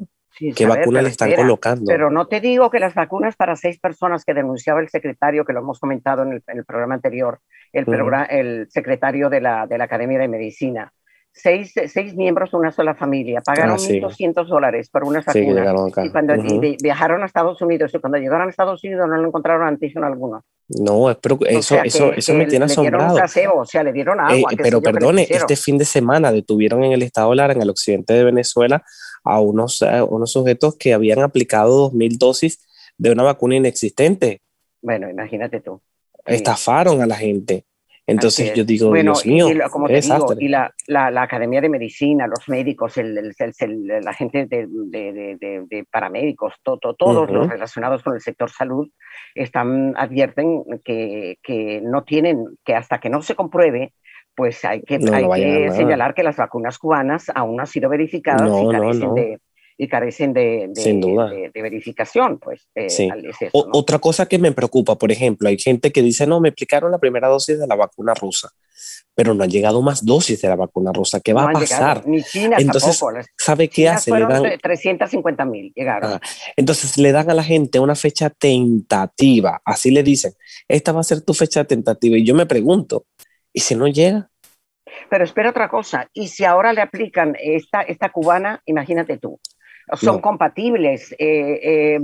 ¿Qué 0.55 0.65
vacuna 0.65 1.01
le 1.01 1.09
están 1.09 1.33
colocando? 1.33 1.85
Pero 1.87 2.11
no 2.11 2.27
te 2.27 2.39
digo 2.39 2.69
que 2.69 2.79
las 2.79 2.93
vacunas 2.93 3.35
para 3.35 3.55
seis 3.55 3.79
personas 3.79 4.23
que 4.23 4.33
denunciaba 4.33 4.79
el 4.81 4.89
secretario, 4.89 5.45
que 5.45 5.53
lo 5.53 5.61
hemos 5.61 5.79
comentado 5.79 6.23
en 6.23 6.43
el, 6.45 6.65
programa 6.65 6.95
anterior, 6.95 7.39
el, 7.73 7.85
el 8.29 8.67
secretario 8.69 9.29
de 9.29 9.41
la, 9.41 9.65
de 9.65 9.77
la 9.77 9.85
Academia 9.85 10.19
de 10.19 10.27
Medicina, 10.27 10.93
seis, 11.41 11.73
seis 11.87 12.15
miembros 12.15 12.51
de 12.51 12.57
una 12.57 12.71
sola 12.71 12.95
familia, 12.95 13.41
pagaron 13.41 13.75
ah, 13.75 13.77
1.200 13.77 14.47
dólares 14.47 14.89
por 14.89 15.03
una 15.03 15.21
vacunas. 15.21 15.93
y 16.05 16.09
cuando 16.11 16.33
viajaron 16.81 17.23
a 17.23 17.25
Estados 17.25 17.61
Unidos 17.61 17.91
y 17.93 17.99
cuando 17.99 18.17
llegaron 18.17 18.47
a 18.47 18.49
Estados 18.49 18.83
Unidos 18.83 19.07
no 19.07 19.17
lo 19.17 19.27
encontraron 19.27 19.67
antígeno 19.67 20.05
alguno. 20.05 20.43
No, 20.69 21.17
pero 21.21 21.39
eso, 21.47 21.81
eso, 21.83 22.11
eso 22.11 22.33
me 22.33 22.45
tiene 22.45 22.65
asombrado. 22.65 23.15
Le 23.15 23.23
dieron 23.31 23.53
un 23.53 23.61
o 23.61 23.65
sea, 23.65 23.83
le 23.83 23.93
dieron 23.93 24.19
agua. 24.19 24.51
Eh, 24.51 24.57
pero 24.61 24.81
perdone, 24.81 25.27
este 25.29 25.55
fin 25.55 25.77
de 25.77 25.85
semana 25.85 26.31
detuvieron 26.31 26.83
en 26.83 26.91
el 26.91 27.03
estado 27.03 27.33
Lara, 27.33 27.53
en 27.53 27.61
el 27.61 27.69
occidente 27.69 28.13
de 28.13 28.23
Venezuela, 28.23 28.83
a 29.23 29.39
unos, 29.39 29.81
unos 30.09 30.31
sujetos 30.31 30.75
que 30.75 30.93
habían 30.93 31.19
aplicado 31.19 31.91
2.000 31.91 32.17
dosis 32.17 32.59
de 32.97 33.11
una 33.11 33.23
vacuna 33.23 33.55
inexistente. 33.55 34.41
Bueno, 34.81 35.09
imagínate 35.09 35.61
tú. 35.61 35.81
Estafaron 36.25 37.01
a 37.01 37.05
la 37.05 37.15
gente. 37.15 37.66
Entonces 38.09 38.53
yo 38.53 38.63
digo, 38.63 38.93
Dios 38.93 39.25
mío, 39.25 39.49
y, 39.49 39.59
como 39.69 39.87
te 39.87 39.99
digo, 39.99 40.33
y 40.39 40.47
la, 40.47 40.73
la, 40.87 41.11
la, 41.11 41.23
Academia 41.23 41.59
de 41.59 41.67
Medicina, 41.67 42.25
los 42.25 42.47
médicos, 42.47 42.97
el, 42.97 43.17
el, 43.17 43.87
la 44.01 44.13
gente 44.13 44.45
de, 44.45 44.65
de, 44.69 45.65
de, 45.69 45.85
paramédicos, 45.91 46.53
todos 46.63 47.29
los 47.29 47.49
relacionados 47.49 48.03
con 48.03 48.15
el 48.15 48.21
sector 48.21 48.49
salud, 48.49 48.87
están, 49.35 49.93
advierten 49.97 50.63
que, 50.85 51.37
que, 51.43 51.81
no 51.83 52.05
tienen, 52.05 52.45
que 52.63 52.75
hasta 52.75 52.99
que 52.99 53.09
no 53.09 53.21
se 53.21 53.35
compruebe, 53.35 53.93
pues 54.33 54.63
hay 54.63 54.83
que, 54.83 54.99
hay 55.11 55.29
que 55.29 55.71
señalar 55.71 56.13
que 56.13 56.23
las 56.23 56.37
vacunas 56.37 56.79
cubanas 56.79 57.29
aún 57.35 57.57
no 57.57 57.61
han 57.61 57.67
sido 57.67 57.89
verificadas 57.89 58.49
y 58.49 58.69
carecen 58.69 59.15
de 59.15 59.39
y 59.77 59.87
carecen 59.87 60.33
de, 60.33 60.69
de, 60.73 61.51
de, 61.53 61.61
verificación. 61.61 62.39
Pues, 62.39 62.67
eh, 62.73 62.87
Otra 63.51 63.99
cosa 63.99 64.25
que 64.25 64.39
me 64.39 64.51
preocupa, 64.51 64.95
por 64.95 65.11
ejemplo, 65.11 65.49
hay 65.49 65.59
gente 65.59 65.91
que 65.91 66.01
dice, 66.01 66.25
no, 66.25 66.39
me 66.39 66.49
aplicaron 66.49 66.91
la 66.91 66.97
primera 66.97 67.27
dosis 67.27 67.59
de 67.59 67.67
la 67.67 67.75
vacuna 67.75 68.15
rusa, 68.15 68.49
pero 69.13 69.35
no 69.35 69.43
han 69.43 69.51
llegado 69.51 69.83
más 69.83 70.03
dosis 70.03 70.41
de 70.41 70.47
la 70.47 70.55
vacuna 70.55 70.91
rusa. 70.91 71.19
¿Qué 71.19 71.31
va 71.31 71.43
a 71.43 71.51
pasar? 71.51 72.07
ni 72.07 72.23
China 72.23 72.57
Entonces, 72.59 72.99
tampoco. 72.99 73.23
¿sabe 73.37 73.67
qué 73.67 73.87
hace? 73.87 74.11
Le 74.11 74.25
dan 74.25 74.43
350 74.61 75.45
mil 75.45 75.71
llegaron. 75.75 76.13
Ah, 76.13 76.21
entonces 76.55 76.97
le 76.97 77.11
dan 77.11 77.29
a 77.29 77.35
la 77.35 77.43
gente 77.43 77.79
una 77.79 77.95
fecha 77.95 78.31
tentativa, 78.31 79.61
así 79.63 79.91
le 79.91 80.01
dicen, 80.01 80.33
esta 80.67 80.91
va 80.91 81.01
a 81.01 81.03
ser 81.03 81.21
tu 81.21 81.35
fecha 81.35 81.65
tentativa. 81.65 82.17
Y 82.17 82.25
yo 82.25 82.33
me 82.33 82.47
pregunto, 82.47 83.05
¿y 83.53 83.59
si 83.59 83.75
no 83.75 83.87
llega? 83.87 84.31
Pero 85.11 85.23
espera 85.23 85.51
otra 85.51 85.69
cosa, 85.69 86.09
y 86.13 86.29
si 86.29 86.43
ahora 86.45 86.73
le 86.73 86.81
aplican 86.81 87.35
esta, 87.39 87.81
esta 87.81 88.09
cubana, 88.09 88.61
imagínate 88.65 89.17
tú, 89.17 89.39
son 89.93 90.19
compatibles, 90.19 91.13
eh, 91.13 91.59
eh, 91.63 91.99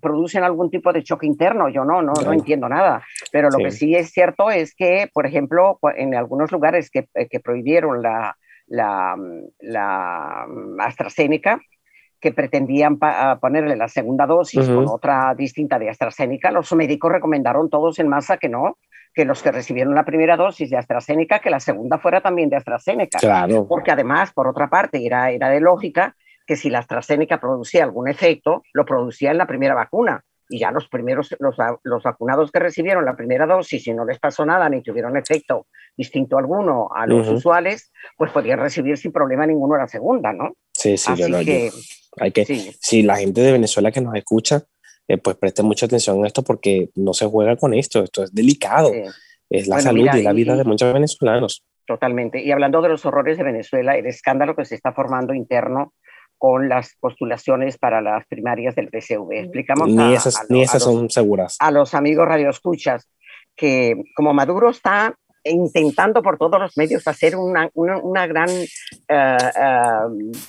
producen 0.00 0.42
algún 0.42 0.70
tipo 0.70 0.92
de 0.92 1.04
choque 1.04 1.26
interno, 1.26 1.68
yo 1.68 1.84
no, 1.84 2.02
no, 2.02 2.12
no 2.12 2.32
entiendo 2.32 2.68
nada, 2.68 3.02
pero 3.30 3.48
lo 3.48 3.58
que 3.58 3.70
sí 3.70 3.94
es 3.94 4.10
cierto 4.10 4.50
es 4.50 4.74
que, 4.74 5.08
por 5.12 5.26
ejemplo, 5.26 5.78
en 5.96 6.14
algunos 6.14 6.50
lugares 6.50 6.90
que, 6.90 7.08
eh, 7.14 7.28
que 7.28 7.40
prohibieron 7.40 8.02
la, 8.02 8.36
la, 8.66 9.16
la, 9.60 10.46
AstraZeneca, 10.80 11.60
que 12.20 12.32
pretendían 12.32 12.98
ponerle 13.40 13.76
la 13.76 13.88
segunda 13.88 14.26
dosis 14.26 14.68
con 14.68 14.86
otra 14.88 15.34
distinta 15.34 15.78
de 15.78 15.88
AstraZeneca, 15.88 16.50
los 16.50 16.70
médicos 16.74 17.12
recomendaron 17.12 17.70
todos 17.70 17.98
en 17.98 18.08
masa 18.08 18.36
que 18.36 18.50
no, 18.50 18.76
que 19.14 19.24
los 19.24 19.42
que 19.42 19.50
recibieron 19.50 19.94
la 19.94 20.04
primera 20.04 20.36
dosis 20.36 20.68
de 20.68 20.76
AstraZeneca, 20.76 21.38
que 21.38 21.48
la 21.48 21.60
segunda 21.60 21.98
fuera 21.98 22.20
también 22.20 22.50
de 22.50 22.56
AstraZeneca. 22.56 23.18
Claro. 23.18 23.66
Porque 23.66 23.90
además, 23.90 24.32
por 24.32 24.46
otra 24.46 24.68
parte, 24.68 25.04
era, 25.04 25.30
era 25.30 25.48
de 25.48 25.60
lógica 25.60 26.14
que 26.50 26.56
si 26.56 26.68
la 26.68 26.80
AstraZeneca 26.80 27.38
producía 27.38 27.84
algún 27.84 28.08
efecto, 28.08 28.64
lo 28.72 28.84
producía 28.84 29.30
en 29.30 29.38
la 29.38 29.46
primera 29.46 29.72
vacuna. 29.72 30.24
Y 30.48 30.58
ya 30.58 30.72
los 30.72 30.88
primeros, 30.88 31.32
los, 31.38 31.54
los 31.84 32.02
vacunados 32.02 32.50
que 32.50 32.58
recibieron 32.58 33.04
la 33.04 33.14
primera 33.14 33.46
dosis 33.46 33.86
y 33.86 33.94
no 33.94 34.04
les 34.04 34.18
pasó 34.18 34.44
nada 34.44 34.68
ni 34.68 34.82
tuvieron 34.82 35.16
efecto 35.16 35.68
distinto 35.96 36.38
alguno 36.38 36.88
a 36.92 37.06
los 37.06 37.28
usuales, 37.28 37.92
pues 38.16 38.32
podían 38.32 38.58
recibir 38.58 38.98
sin 38.98 39.12
problema 39.12 39.46
ninguno 39.46 39.76
la 39.76 39.86
segunda, 39.86 40.32
¿no? 40.32 40.54
Sí, 40.72 40.96
sí, 40.96 41.14
yo 41.14 41.28
lo 41.28 41.38
que, 41.38 41.70
hay 42.18 42.32
que, 42.32 42.44
si 42.80 43.04
la 43.04 43.16
gente 43.16 43.42
de 43.42 43.52
Venezuela 43.52 43.92
que 43.92 44.00
nos 44.00 44.16
escucha, 44.16 44.64
eh, 45.06 45.18
pues 45.18 45.36
preste 45.36 45.62
mucha 45.62 45.86
atención 45.86 46.24
a 46.24 46.26
esto 46.26 46.42
porque 46.42 46.90
no 46.96 47.14
se 47.14 47.26
juega 47.26 47.54
con 47.54 47.74
esto, 47.74 48.02
esto 48.02 48.24
es 48.24 48.34
delicado, 48.34 48.90
es 49.48 49.68
la 49.68 49.80
salud 49.80 50.08
y 50.12 50.22
la 50.24 50.32
vida 50.32 50.56
de 50.56 50.64
muchos 50.64 50.92
venezolanos. 50.92 51.64
Totalmente. 51.86 52.42
Y 52.42 52.50
hablando 52.50 52.82
de 52.82 52.88
los 52.88 53.06
horrores 53.06 53.38
de 53.38 53.44
Venezuela, 53.44 53.96
el 53.96 54.06
escándalo 54.06 54.56
que 54.56 54.64
se 54.64 54.74
está 54.74 54.92
formando 54.92 55.32
interno 55.32 55.92
con 56.40 56.70
las 56.70 56.96
postulaciones 56.98 57.76
para 57.76 58.00
las 58.00 58.26
primarias 58.26 58.74
del 58.74 58.88
PCV. 58.88 59.30
Explicamos 59.32 59.90
ni 59.90 60.14
esas, 60.14 60.46
ni 60.48 60.62
esas 60.62 60.82
son 60.82 61.10
seguras. 61.10 61.58
A 61.60 61.70
los 61.70 61.92
amigos 61.92 62.26
radioescuchas 62.26 63.10
que 63.54 63.94
como 64.16 64.32
Maduro 64.32 64.70
está 64.70 65.14
intentando 65.44 66.22
por 66.22 66.38
todos 66.38 66.58
los 66.58 66.76
medios 66.78 67.06
hacer 67.06 67.36
una, 67.36 67.68
una, 67.74 68.26
gran, 68.26 68.48
eh, 68.48 69.36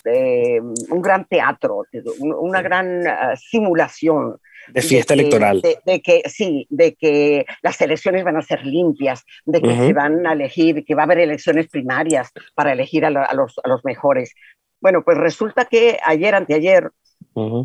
eh, 0.05 0.61
un 0.61 1.01
gran 1.01 1.25
teatro, 1.25 1.83
una 2.19 2.61
gran 2.61 3.05
eh, 3.05 3.11
simulación 3.35 4.37
de 4.67 4.81
fiesta 4.81 5.13
electoral. 5.13 5.61
De, 5.61 6.01
que 6.01 6.21
sí, 6.27 6.67
de 6.69 6.95
que 6.95 7.45
las 7.61 7.79
elecciones 7.81 8.23
van 8.23 8.37
a 8.37 8.41
ser 8.41 8.65
limpias, 8.65 9.23
de 9.45 9.61
que 9.61 9.75
se 9.75 9.93
van 9.93 10.25
a 10.25 10.33
elegir, 10.33 10.85
que 10.85 10.95
va 10.95 11.03
a 11.03 11.05
haber 11.05 11.19
elecciones 11.19 11.67
primarias 11.67 12.31
para 12.53 12.73
elegir 12.73 13.05
a, 13.05 13.09
los, 13.09 13.59
a 13.63 13.67
los, 13.67 13.83
mejores. 13.83 14.33
Bueno, 14.81 15.03
pues 15.03 15.17
resulta 15.17 15.65
que 15.65 15.99
ayer, 16.03 16.35
anteayer, 16.35 16.91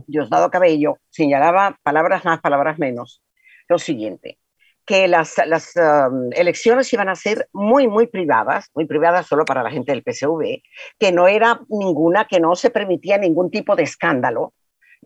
Diosdado 0.06 0.50
Cabello 0.50 0.98
señalaba 1.08 1.78
palabras 1.82 2.24
más, 2.24 2.40
palabras 2.40 2.78
menos, 2.78 3.22
lo 3.68 3.78
siguiente, 3.78 4.38
que 4.84 5.08
las, 5.08 5.34
las 5.46 5.72
um, 5.76 6.30
elecciones 6.32 6.92
iban 6.92 7.08
a 7.08 7.16
ser 7.16 7.48
muy, 7.52 7.88
muy 7.88 8.06
privadas, 8.06 8.70
muy 8.74 8.84
privadas 8.84 9.26
solo 9.26 9.44
para 9.44 9.62
la 9.62 9.70
gente 9.70 9.92
del 9.92 10.02
PSV, 10.02 10.62
que 10.98 11.10
no 11.10 11.26
era 11.26 11.60
ninguna, 11.68 12.26
que 12.26 12.38
no 12.38 12.54
se 12.54 12.70
permitía 12.70 13.18
ningún 13.18 13.50
tipo 13.50 13.74
de 13.74 13.82
escándalo, 13.82 14.52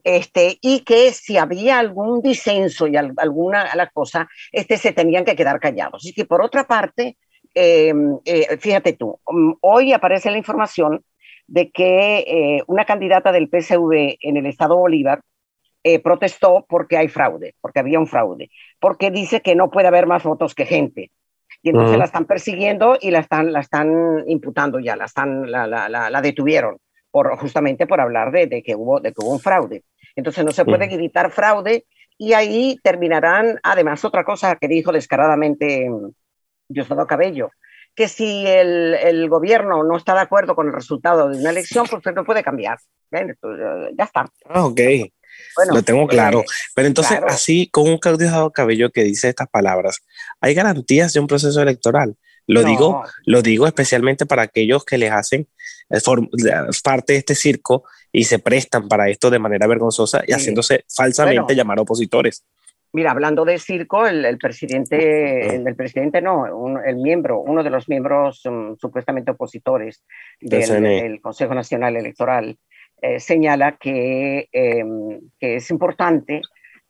este, 0.02 0.58
y 0.60 0.80
que 0.80 1.12
si 1.12 1.36
había 1.36 1.78
algún 1.78 2.22
disenso 2.22 2.86
y 2.86 2.96
alguna 2.96 3.74
la 3.74 3.88
cosa, 3.88 4.28
este, 4.50 4.76
se 4.76 4.92
tenían 4.92 5.24
que 5.24 5.36
quedar 5.36 5.60
callados. 5.60 6.04
Y 6.06 6.12
que 6.12 6.24
por 6.24 6.42
otra 6.42 6.66
parte, 6.66 7.16
em, 7.54 8.18
eh, 8.24 8.56
fíjate 8.58 8.94
tú, 8.94 9.18
um, 9.26 9.54
hoy 9.60 9.92
aparece 9.92 10.30
la 10.30 10.38
información 10.38 11.04
de 11.50 11.70
que 11.70 12.18
eh, 12.20 12.62
una 12.68 12.84
candidata 12.84 13.32
del 13.32 13.48
PSV 13.48 14.18
en 14.20 14.36
el 14.36 14.46
estado 14.46 14.76
Bolívar 14.76 15.20
eh, 15.82 15.98
protestó 15.98 16.64
porque 16.68 16.96
hay 16.96 17.08
fraude, 17.08 17.56
porque 17.60 17.80
había 17.80 17.98
un 17.98 18.06
fraude, 18.06 18.50
porque 18.78 19.10
dice 19.10 19.40
que 19.40 19.56
no 19.56 19.68
puede 19.68 19.88
haber 19.88 20.06
más 20.06 20.22
votos 20.22 20.54
que 20.54 20.64
gente. 20.64 21.10
Y 21.62 21.70
entonces 21.70 21.98
la 21.98 22.04
están 22.04 22.24
persiguiendo 22.24 22.96
y 23.00 23.10
la 23.10 23.18
están, 23.18 23.52
la 23.52 23.60
están 23.60 24.24
imputando 24.28 24.78
ya, 24.78 24.94
la, 24.94 25.06
están, 25.06 25.50
la, 25.50 25.66
la, 25.66 25.88
la 25.88 26.22
detuvieron 26.22 26.78
por, 27.10 27.36
justamente 27.36 27.86
por 27.86 28.00
hablar 28.00 28.30
de, 28.30 28.46
de, 28.46 28.62
que 28.62 28.76
hubo, 28.76 29.00
de 29.00 29.12
que 29.12 29.20
hubo 29.20 29.32
un 29.32 29.40
fraude. 29.40 29.82
Entonces 30.14 30.44
no 30.44 30.52
se 30.52 30.64
puede 30.64 30.86
gritar 30.86 31.32
fraude 31.32 31.84
y 32.16 32.32
ahí 32.32 32.78
terminarán, 32.82 33.58
además, 33.62 34.04
otra 34.04 34.24
cosa 34.24 34.54
que 34.56 34.68
dijo 34.68 34.92
descaradamente 34.92 35.90
mm, 35.90 36.10
Diosdado 36.68 37.06
Cabello, 37.06 37.50
que 37.94 38.08
si 38.08 38.46
el, 38.46 38.94
el, 38.94 39.28
gobierno 39.28 39.82
no 39.84 39.96
está 39.96 40.14
de 40.14 40.20
acuerdo 40.20 40.54
con 40.54 40.68
el 40.68 40.72
resultado 40.72 41.28
de 41.28 41.38
una 41.38 41.50
elección, 41.50 41.86
pues 41.86 42.02
no 42.14 42.24
puede 42.24 42.42
cambiar. 42.42 42.78
Eh, 43.12 43.34
ya 43.96 44.04
está. 44.04 44.30
Ah, 44.46 44.64
ok. 44.64 44.80
Bueno, 45.56 45.74
lo 45.74 45.82
tengo 45.82 46.06
claro. 46.06 46.40
Eh, 46.40 46.44
Pero 46.74 46.88
entonces, 46.88 47.20
así, 47.26 47.68
con 47.70 47.88
un 47.88 47.98
Claudio 47.98 48.50
Cabello 48.50 48.90
que 48.90 49.04
dice 49.04 49.28
estas 49.28 49.48
palabras, 49.48 50.00
¿hay 50.40 50.54
garantías 50.54 51.12
de 51.12 51.20
un 51.20 51.26
proceso 51.26 51.60
electoral? 51.60 52.16
Lo, 52.46 52.64
digo, 52.64 53.04
lo 53.26 53.42
digo 53.42 53.66
especialmente 53.66 54.26
para 54.26 54.42
aquellos 54.42 54.84
que 54.84 54.98
les 54.98 55.12
hacen 55.12 55.46
eh, 55.90 56.00
parte 56.82 57.12
de 57.12 57.18
este 57.20 57.34
circo 57.36 57.84
y 58.10 58.24
se 58.24 58.40
prestan 58.40 58.88
para 58.88 59.08
esto 59.08 59.30
de 59.30 59.38
manera 59.38 59.68
vergonzosa 59.68 60.22
y 60.26 60.32
haciéndose 60.32 60.84
falsamente 60.88 61.54
llamar 61.54 61.78
opositores. 61.78 62.44
Mira, 62.92 63.12
hablando 63.12 63.44
de 63.44 63.58
circo, 63.58 64.06
el, 64.06 64.36
presidente, 64.38 65.54
el, 65.54 65.76
presidente 65.76 66.20
no, 66.20 66.80
el 66.82 66.96
miembro, 66.96 67.40
uno 67.40 67.62
de 67.62 67.70
los 67.70 67.88
miembros 67.88 68.42
mm, 68.44 68.74
supuestamente 68.80 69.30
opositores 69.30 70.04
del, 70.40 71.20
Consejo 71.20 71.54
Nacional 71.54 71.96
Electoral, 71.96 72.58
eh, 73.00 73.20
señala 73.20 73.76
que, 73.76 74.48
em, 74.50 75.20
que, 75.38 75.56
es 75.56 75.70
importante 75.70 76.42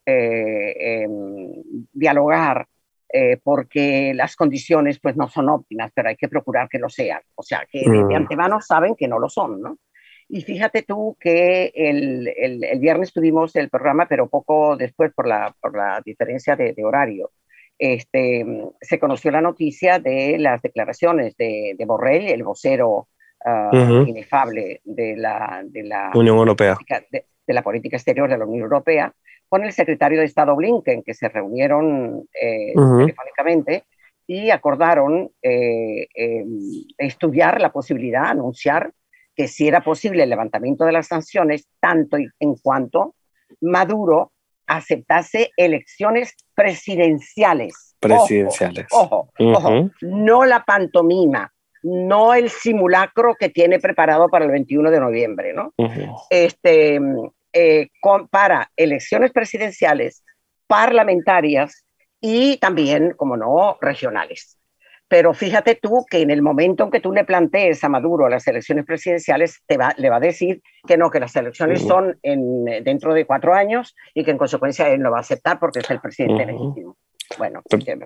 eh, 0.07 1.03
em, 1.03 1.53
dialogar 1.93 2.67
eh, 3.13 3.39
porque 3.43 4.13
las 4.15 4.37
condiciones 4.37 5.01
pues 5.01 5.17
no 5.17 5.29
son 5.29 5.49
óptimas, 5.49 5.91
pero 5.95 6.09
hay 6.09 6.17
que 6.17 6.29
procurar 6.29 6.69
que 6.69 6.79
lo 6.79 6.89
sean. 6.89 7.21
O 7.35 7.43
sea, 7.43 7.67
que 7.71 7.81
de 7.81 8.05
mm. 8.05 8.15
antemano 8.15 8.61
saben 8.61 8.95
que 8.95 9.09
no 9.09 9.19
lo 9.19 9.29
son, 9.29 9.61
¿no? 9.61 9.79
Y 10.33 10.43
fíjate 10.43 10.83
tú 10.83 11.17
que 11.19 11.73
el, 11.75 12.33
el, 12.37 12.79
viernes 12.79 13.13
tuvimos 13.13 13.57
el 13.57 13.69
programa, 13.69 14.07
pero 14.09 14.29
poco 14.29 14.77
después 14.77 15.13
por 15.13 15.27
la, 15.27 15.57
por 15.61 15.77
la 15.77 16.01
diferencia 16.05 16.55
de, 16.55 16.75
horario. 16.85 17.33
Este, 17.77 18.47
se 18.81 19.01
conoció 19.01 19.33
la 19.33 19.41
noticia 19.41 19.99
de 19.99 20.39
las 20.39 20.63
declaraciones 20.63 21.37
de, 21.37 21.75
de 21.77 21.85
Borrell, 21.85 22.29
el 22.29 22.45
vocero 22.45 23.09
inefable 24.07 24.83
de 24.85 25.17
la, 25.17 25.63
de 25.65 25.83
la 25.83 26.11
Unión 26.15 26.37
Europea. 26.37 26.77
De, 27.11 27.25
la 27.47 27.63
política 27.63 27.97
exterior 27.97 28.29
de 28.31 28.39
la 28.39 28.45
Unión 28.45 28.63
Europea, 28.63 29.13
con 29.49 29.65
el 29.65 29.73
secretario 29.73 30.21
de 30.21 30.27
Estado 30.27 30.55
Blinken, 30.55 31.03
que 31.03 31.15
se 31.15 31.29
reunieron 31.29 32.29
eh, 32.41 32.73
telefónicamente 32.75 33.85
y 34.29 34.51
acordaron 34.51 35.33
eh, 35.43 36.07
em, 36.15 36.61
estudiar 36.97 37.61
la 37.61 37.73
posibilidad, 37.73 38.27
anunciar 38.27 38.93
que 39.41 39.49
si 39.49 39.67
era 39.67 39.81
posible 39.81 40.23
el 40.23 40.29
levantamiento 40.29 40.85
de 40.85 40.93
las 40.93 41.07
sanciones, 41.07 41.67
tanto 41.81 42.19
en 42.19 42.57
cuanto 42.57 43.15
Maduro 43.63 44.33
aceptase 44.67 45.51
elecciones 45.57 46.37
presidenciales. 46.55 47.97
Presidenciales. 47.99 48.87
Ojo, 48.91 49.31
ojo, 49.39 49.91
no 50.03 50.45
la 50.45 50.63
pantomima, 50.63 51.51
no 51.83 52.35
el 52.35 52.51
simulacro 52.51 53.35
que 53.35 53.49
tiene 53.49 53.79
preparado 53.79 54.29
para 54.29 54.45
el 54.45 54.51
21 54.51 54.91
de 54.91 55.01
noviembre, 55.01 55.55
¿no? 55.55 55.73
Este, 56.29 57.01
eh, 57.55 57.89
para 58.31 58.71
elecciones 58.77 59.33
presidenciales, 59.33 60.23
parlamentarias 60.67 61.87
y 62.21 62.59
también, 62.59 63.15
como 63.17 63.39
no, 63.39 63.79
regionales. 63.81 64.59
Pero 65.11 65.35
fíjate 65.35 65.75
tú 65.75 66.07
que 66.09 66.21
en 66.21 66.31
el 66.31 66.41
momento 66.41 66.85
en 66.85 66.91
que 66.93 67.01
tú 67.01 67.11
le 67.11 67.25
plantees 67.25 67.83
a 67.83 67.89
Maduro 67.89 68.29
las 68.29 68.47
elecciones 68.47 68.85
presidenciales, 68.87 69.61
te 69.67 69.77
va, 69.77 69.93
le 69.97 70.09
va 70.09 70.19
a 70.19 70.21
decir 70.21 70.63
que 70.87 70.97
no, 70.97 71.11
que 71.11 71.19
las 71.19 71.35
elecciones 71.35 71.83
son 71.83 72.17
en, 72.23 72.65
dentro 72.85 73.13
de 73.13 73.27
cuatro 73.27 73.53
años 73.53 73.97
y 74.15 74.23
que 74.23 74.31
en 74.31 74.39
consecuencia 74.39 74.89
él 74.89 75.03
no 75.03 75.11
va 75.11 75.17
a 75.17 75.23
aceptar 75.23 75.59
porque 75.59 75.81
es 75.81 75.91
el 75.91 76.01
presidente 76.01 76.47
legítimo. 76.47 76.97
Bueno, 77.39 77.61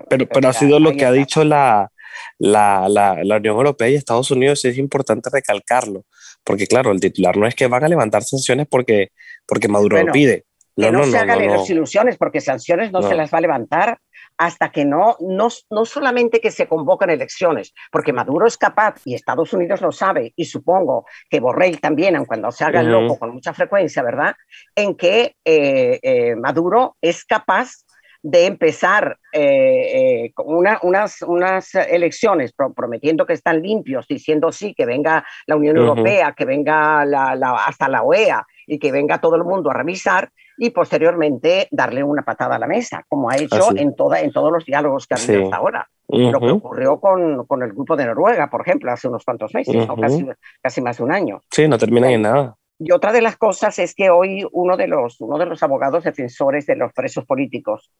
pero, 0.09 0.27
pero, 0.27 0.49
ha 0.49 0.53
sido 0.53 0.79
lo 0.79 0.93
que 0.93 1.05
ha 1.05 1.11
dicho 1.11 1.43
la, 1.43 1.91
la, 2.39 2.87
la, 2.89 3.23
la, 3.23 3.37
Unión 3.37 3.55
Europea 3.55 3.87
y 3.87 3.95
Estados 3.95 4.31
Unidos, 4.31 4.65
y 4.65 4.69
es 4.69 4.77
importante 4.79 5.29
recalcarlo, 5.31 6.05
porque 6.43 6.65
claro, 6.65 6.91
el 6.91 6.99
titular 6.99 7.37
no 7.37 7.45
es 7.45 7.53
que 7.53 7.67
van 7.67 7.83
a 7.83 7.87
levantar 7.87 8.23
sanciones 8.23 8.65
porque, 8.67 9.09
porque 9.45 9.67
Maduro 9.67 10.01
lo 10.01 10.11
pide. 10.11 10.45
No, 10.75 10.87
que 10.87 10.91
no, 10.91 11.03
se 11.05 11.17
hagan 11.19 11.39
ilusiones, 11.69 12.17
porque 12.17 12.41
sanciones 12.41 12.91
no, 12.91 13.03
se 13.03 13.13
las 13.13 13.31
va 13.31 13.37
a 13.37 13.41
levantar 13.41 13.99
hasta 14.37 14.71
que 14.71 14.85
no, 14.85 15.17
no, 15.19 15.47
no 15.69 15.85
solamente 15.85 16.41
que 16.41 16.51
se 16.51 16.67
convocan 16.67 17.09
elecciones, 17.09 17.73
porque 17.91 18.13
Maduro 18.13 18.47
es 18.47 18.57
capaz, 18.57 19.01
y 19.05 19.13
Estados 19.13 19.53
Unidos 19.53 19.81
lo 19.81 19.91
sabe, 19.91 20.33
y 20.35 20.45
supongo 20.45 21.05
que 21.29 21.39
Borrell 21.39 21.79
también, 21.79 22.15
aun 22.15 22.25
cuando 22.25 22.51
se 22.51 22.63
haga 22.63 22.83
loco 22.83 23.17
con 23.17 23.31
mucha 23.31 23.53
frecuencia, 23.53 24.03
¿verdad? 24.03 24.35
En 24.75 24.95
que 24.95 25.35
eh, 25.45 25.99
eh, 26.01 26.35
Maduro 26.35 26.97
es 27.01 27.23
capaz 27.25 27.84
de 28.27 28.47
empezar 28.47 29.19
eh, 29.31 30.31
una, 30.43 30.79
unas, 30.81 31.21
unas 31.21 31.75
elecciones 31.75 32.53
prometiendo 32.75 33.23
que 33.23 33.33
están 33.33 33.61
limpios, 33.61 34.07
diciendo 34.07 34.51
sí, 34.51 34.73
que 34.73 34.87
venga 34.87 35.23
la 35.45 35.55
Unión 35.55 35.77
Europea, 35.77 36.33
que 36.35 36.43
venga 36.43 37.05
la, 37.05 37.33
hasta 37.67 37.87
la 37.87 38.01
OEA 38.01 38.43
y 38.65 38.79
que 38.79 38.91
venga 38.91 39.21
todo 39.21 39.35
el 39.35 39.43
mundo 39.43 39.69
a 39.69 39.75
revisar, 39.75 40.31
y 40.57 40.71
posteriormente 40.71 41.67
darle 41.69 42.01
una 42.01 42.23
patada 42.23 42.55
a 42.55 42.59
la 42.59 42.65
mesa, 42.65 43.05
como 43.07 43.29
ha 43.29 43.35
hecho 43.35 43.75
en, 43.75 43.95
toda, 43.95 44.19
en 44.21 44.31
todos 44.31 44.51
los 44.51 44.65
diálogos 44.65 45.05
que 45.05 45.13
ha 45.13 45.17
habido 45.17 45.43
hasta 45.43 45.57
ahora. 45.57 45.87
Lo 46.07 46.39
que 46.39 46.51
ocurrió 46.51 46.99
con, 46.99 47.45
con, 47.45 47.61
el 47.61 47.73
grupo 47.73 47.95
de 47.95 48.07
Noruega, 48.07 48.49
por 48.49 48.61
ejemplo, 48.61 48.91
hace 48.91 49.07
unos 49.07 49.23
cuantos 49.23 49.53
meses, 49.53 49.75
casi, 50.01 50.25
casi 50.63 50.81
más 50.81 50.97
de 50.97 51.03
un 51.03 51.11
año. 51.11 51.41
Sí, 51.51 51.67
no 51.67 51.77
termina 51.77 52.11
en 52.11 52.23
nada. 52.23 52.55
Y 52.77 52.91
otra 52.91 53.13
de 53.13 53.21
las 53.21 53.37
cosas 53.37 53.79
es 53.79 53.95
que 53.95 54.09
hoy 54.09 54.45
uno 54.51 54.75
de 54.75 54.87
los, 54.87 55.21
uno 55.21 55.37
de 55.37 55.45
los 55.45 55.63
abogados 55.63 56.03
defensores 56.03 56.65
de 56.65 56.75
los 56.75 56.91
presos 56.93 57.25
políticos 57.25 57.91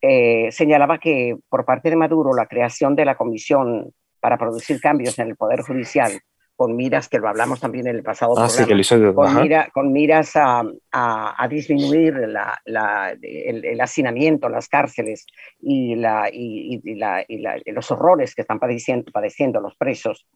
eh, 0.00 0.50
señalaba 0.52 0.98
que 0.98 1.36
por 1.48 1.64
parte 1.64 1.90
de 1.90 1.96
Maduro 1.96 2.34
la 2.34 2.46
creación 2.46 2.94
de 2.94 3.04
la 3.04 3.16
comisión 3.16 3.92
para 4.20 4.36
producir 4.36 4.80
cambios 4.80 5.18
en 5.18 5.28
el 5.28 5.36
Poder 5.36 5.62
Judicial 5.62 6.20
con 6.58 6.74
miras, 6.74 7.08
que 7.08 7.20
lo 7.20 7.28
hablamos 7.28 7.60
también 7.60 7.86
en 7.86 7.94
el 7.94 8.02
pasado 8.02 8.32
ah, 8.36 8.48
programa, 9.14 9.68
con, 9.72 9.92
miras 9.92 10.34
a, 10.34 10.64
a, 10.90 11.48
disminuir 11.48 12.14
la, 12.14 12.60
la, 12.64 13.16
el, 13.22 13.80
hacinamiento 13.80 14.48
en 14.48 14.54
las 14.54 14.66
cárceles 14.66 15.24
y, 15.60 15.94
la, 15.94 16.28
y, 16.32 16.96
la, 16.96 17.24
y 17.28 17.70
los 17.70 17.92
horrores 17.92 18.34
que 18.34 18.42
están 18.42 18.58
padeciendo, 18.58 19.12
padeciendo 19.12 19.60
los 19.60 19.76
presos. 19.76 20.26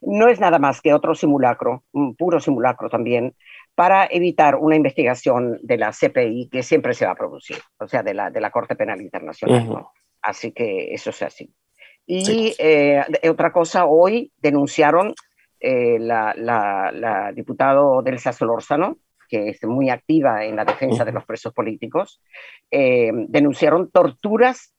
No 0.00 0.28
es 0.28 0.40
nada 0.40 0.58
más 0.58 0.80
que 0.80 0.94
otro 0.94 1.14
simulacro, 1.14 1.84
un 1.92 2.14
puro 2.14 2.40
simulacro 2.40 2.88
también, 2.88 3.34
para 3.74 4.06
evitar 4.10 4.56
una 4.56 4.76
investigación 4.76 5.58
de 5.62 5.78
la 5.78 5.92
CPI 5.92 6.48
que 6.50 6.62
siempre 6.62 6.94
se 6.94 7.06
va 7.06 7.12
a 7.12 7.16
producir, 7.16 7.56
o 7.78 7.88
sea, 7.88 8.02
de 8.02 8.14
la, 8.14 8.30
de 8.30 8.40
la 8.40 8.50
Corte 8.50 8.76
Penal 8.76 9.00
Internacional. 9.00 9.86
Así 10.22 10.52
que 10.52 10.94
eso 10.94 11.10
es 11.10 11.22
así. 11.22 11.52
Y 12.06 12.54
eh, 12.58 13.02
otra 13.28 13.52
cosa, 13.52 13.86
hoy 13.86 14.30
denunciaron 14.38 15.14
eh, 15.60 15.98
la, 15.98 16.34
la, 16.36 17.32
diputado 17.34 18.02
Delsa 18.02 18.32
Solórzano, 18.32 18.98
que 19.28 19.48
es 19.48 19.64
muy 19.64 19.88
activa 19.88 20.44
en 20.44 20.56
la 20.56 20.64
defensa 20.64 21.04
de 21.04 21.12
los 21.12 21.24
presos 21.24 21.54
políticos, 21.54 22.20
eh, 22.70 23.10
denunciaron 23.28 23.90
torturas 23.90 24.73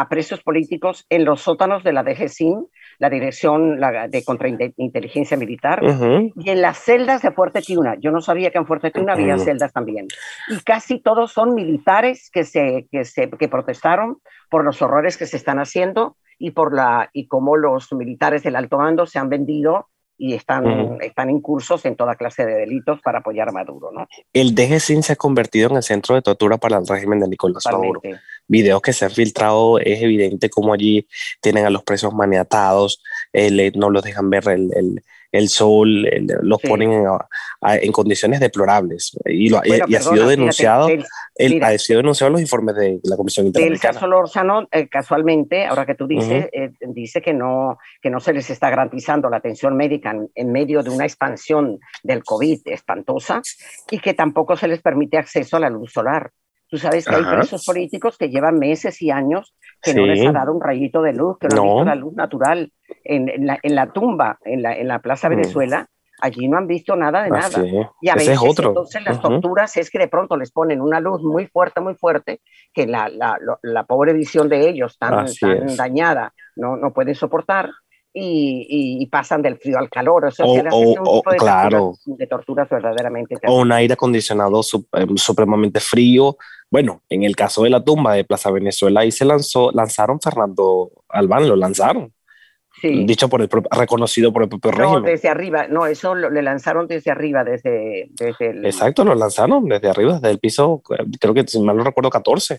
a 0.00 0.08
presos 0.08 0.42
políticos 0.42 1.04
en 1.08 1.24
los 1.24 1.42
sótanos 1.42 1.84
de 1.84 1.92
la 1.92 2.02
DGCIN, 2.02 2.66
la 2.98 3.10
Dirección 3.10 3.78
de 3.78 4.24
Contrainteligencia 4.24 5.36
Militar, 5.36 5.80
y 5.82 6.50
en 6.50 6.62
las 6.62 6.78
celdas 6.78 7.22
de 7.22 7.32
Fuerte 7.32 7.62
Tiuna. 7.62 7.96
Yo 8.00 8.10
no 8.10 8.20
sabía 8.20 8.50
que 8.50 8.58
en 8.58 8.66
Fuerte 8.66 8.90
Tiuna 8.90 9.12
había 9.14 9.38
celdas 9.38 9.72
también. 9.72 10.06
Y 10.48 10.60
casi 10.60 11.00
todos 11.00 11.32
son 11.32 11.54
militares 11.54 12.30
que, 12.32 12.44
se, 12.44 12.86
que, 12.90 13.04
se, 13.04 13.30
que 13.30 13.48
protestaron 13.48 14.18
por 14.50 14.64
los 14.64 14.80
horrores 14.82 15.16
que 15.16 15.26
se 15.26 15.36
están 15.36 15.58
haciendo 15.58 16.16
y 16.38 16.50
por 16.50 16.74
la 16.74 17.10
y 17.12 17.28
cómo 17.28 17.56
los 17.56 17.92
militares 17.92 18.42
del 18.42 18.56
alto 18.56 18.78
mando 18.78 19.06
se 19.06 19.18
han 19.18 19.28
vendido 19.28 19.88
y 20.18 20.34
están, 20.34 20.98
están 21.02 21.30
incursos 21.30 21.84
en 21.84 21.94
toda 21.94 22.14
clase 22.14 22.46
de 22.46 22.54
delitos 22.54 23.00
para 23.02 23.18
apoyar 23.18 23.48
a 23.48 23.52
Maduro. 23.52 23.90
¿no? 23.92 24.06
El 24.32 24.54
DGCIN 24.54 25.02
se 25.02 25.12
ha 25.12 25.16
convertido 25.16 25.70
en 25.70 25.76
el 25.76 25.82
centro 25.82 26.14
de 26.14 26.22
tortura 26.22 26.56
para 26.56 26.78
el 26.78 26.86
régimen 26.86 27.20
de 27.20 27.28
Nicolás 27.28 27.64
Maduro. 27.70 28.00
Videos 28.48 28.80
que 28.82 28.92
se 28.92 29.04
han 29.04 29.10
filtrado, 29.10 29.78
es 29.78 30.02
evidente 30.02 30.50
cómo 30.50 30.72
allí 30.72 31.06
tienen 31.40 31.66
a 31.66 31.70
los 31.70 31.82
presos 31.82 32.14
maniatados, 32.14 33.02
eh, 33.32 33.72
no 33.74 33.90
los 33.90 34.02
dejan 34.02 34.30
ver 34.30 34.48
el, 34.48 34.70
el, 34.74 35.02
el 35.32 35.48
sol, 35.48 36.08
los 36.42 36.60
ponen 36.60 37.04
en, 37.62 37.92
condiciones 37.92 38.40
deplorables. 38.40 39.16
Y, 39.24 39.48
lo, 39.48 39.58
ha 39.58 40.00
sido 40.00 40.28
denunciado, 40.28 40.88
ha 40.88 41.78
sido 41.78 41.98
denunciado 41.98 42.28
en 42.28 42.32
los 42.32 42.40
informes 42.40 42.76
de 42.76 43.00
la 43.04 43.16
Comisión 43.16 43.46
Interamericana. 43.46 43.90
El 43.90 43.94
caso 43.94 44.06
Lórzano, 44.06 44.68
eh, 44.70 44.88
casualmente, 44.88 45.66
ahora 45.66 45.86
que 45.86 45.94
tú 45.94 46.06
dices, 46.06 46.48
eh, 46.52 46.70
dice 46.80 47.20
que 47.20 47.32
no, 47.32 47.78
que 48.00 48.10
no 48.10 48.20
se 48.20 48.32
les 48.32 48.48
está 48.50 48.70
garantizando 48.70 49.28
la 49.28 49.38
atención 49.38 49.76
médica 49.76 50.14
en, 50.34 50.52
medio 50.52 50.82
de 50.82 50.90
una 50.90 51.04
expansión 51.04 51.78
del 52.02 52.24
COVID 52.24 52.60
espantosa 52.66 53.42
y 53.90 53.98
que 53.98 54.14
tampoco 54.14 54.56
se 54.56 54.68
les 54.68 54.80
permite 54.80 55.18
acceso 55.18 55.56
a 55.56 55.60
la 55.60 55.70
luz 55.70 55.92
solar. 55.92 56.30
Tú 56.68 56.78
sabes 56.78 57.04
que 57.06 57.14
hay 57.14 57.24
presos 57.24 57.64
políticos 57.64 58.18
que 58.18 58.28
llevan 58.28 58.58
meses 58.58 59.00
y 59.00 59.10
años 59.10 59.54
que 59.80 59.94
no 59.94 60.04
les 60.04 60.26
ha 60.26 60.32
dado 60.32 60.52
un 60.52 60.60
rayito 60.60 61.00
de 61.00 61.12
luz, 61.12 61.38
que 61.38 61.48
no, 61.48 61.62
han 61.62 61.66
visto 61.68 61.84
la 61.84 61.94
luz 61.94 62.14
natural. 62.14 62.72
En, 63.04 63.46
la, 63.46 63.58
en 63.62 63.74
la, 63.74 63.92
tumba, 63.92 64.38
en 64.44 64.62
la, 64.62 64.76
en 64.76 64.88
la 64.88 65.00
Plaza 65.00 65.28
mm. 65.28 65.30
Venezuela, 65.30 65.88
allí 66.20 66.48
no 66.48 66.56
han 66.56 66.66
visto 66.66 66.96
nada 66.96 67.22
de 67.22 67.30
nada. 67.30 67.62
Y 68.00 68.08
a 68.08 68.14
veces 68.14 68.38
entonces 68.42 69.02
las 69.04 69.20
torturas 69.20 69.76
es 69.76 69.90
que 69.90 69.98
de 69.98 70.08
pronto 70.08 70.36
les 70.36 70.50
ponen 70.50 70.80
una 70.80 71.00
luz 71.00 71.22
muy 71.22 71.46
fuerte, 71.46 71.80
muy 71.80 71.94
fuerte, 71.94 72.40
que 72.72 72.86
la, 72.86 73.08
la, 73.08 73.38
la 73.62 73.84
pobre 73.84 74.12
visión 74.12 74.48
de 74.48 74.68
ellos 74.68 74.98
tan, 74.98 75.26
tan 75.40 75.76
dañada 75.76 76.32
no, 76.56 76.76
no 76.76 76.92
puede 76.92 77.14
soportar. 77.14 77.70
Y, 78.18 78.98
y, 79.02 79.06
pasan 79.08 79.42
del 79.42 79.58
frío 79.58 79.78
al 79.78 79.90
calor. 79.90 80.24
O, 80.24 80.30
sea, 80.30 80.46
o, 80.46 80.54
de 80.54 80.62
claro. 81.36 81.92
Torturas, 81.92 82.18
de 82.18 82.26
torturas 82.26 82.68
verdaderamente. 82.70 83.36
O 83.46 83.60
un 83.60 83.70
aire 83.72 83.92
acondicionado 83.92 84.62
em, 84.94 85.16
supremamente 85.18 85.80
frío, 85.80 86.38
bueno, 86.70 87.02
en 87.10 87.24
el 87.24 87.36
caso 87.36 87.62
de 87.64 87.70
la 87.70 87.84
tumba 87.84 88.14
de 88.14 88.24
Plaza 88.24 88.50
Venezuela, 88.50 89.00
ahí 89.00 89.12
se 89.12 89.26
lanzó, 89.26 89.70
lanzaron 89.70 90.18
Fernando 90.20 90.90
Albán, 91.08 91.46
lo 91.46 91.56
lanzaron. 91.56 92.12
Sí. 92.80 93.04
Dicho 93.04 93.28
por 93.28 93.40
el 93.40 93.48
reconocido 93.70 94.32
por 94.32 94.42
el 94.42 94.48
propio 94.48 94.72
no, 94.72 94.78
régimen. 94.78 95.02
desde 95.04 95.28
arriba, 95.28 95.66
no, 95.68 95.86
eso 95.86 96.14
lo, 96.14 96.30
le 96.30 96.42
lanzaron 96.42 96.86
desde 96.86 97.10
arriba, 97.10 97.44
desde, 97.44 98.08
desde 98.10 98.50
el... 98.50 98.66
Exacto, 98.66 99.04
lo 99.04 99.14
lanzaron 99.14 99.66
desde 99.66 99.88
arriba, 99.88 100.14
desde 100.14 100.30
el 100.30 100.38
piso, 100.38 100.82
creo 101.20 101.32
que 101.32 101.46
si 101.46 101.60
mal 101.60 101.76
no 101.76 101.84
recuerdo, 101.84 102.10
14. 102.10 102.58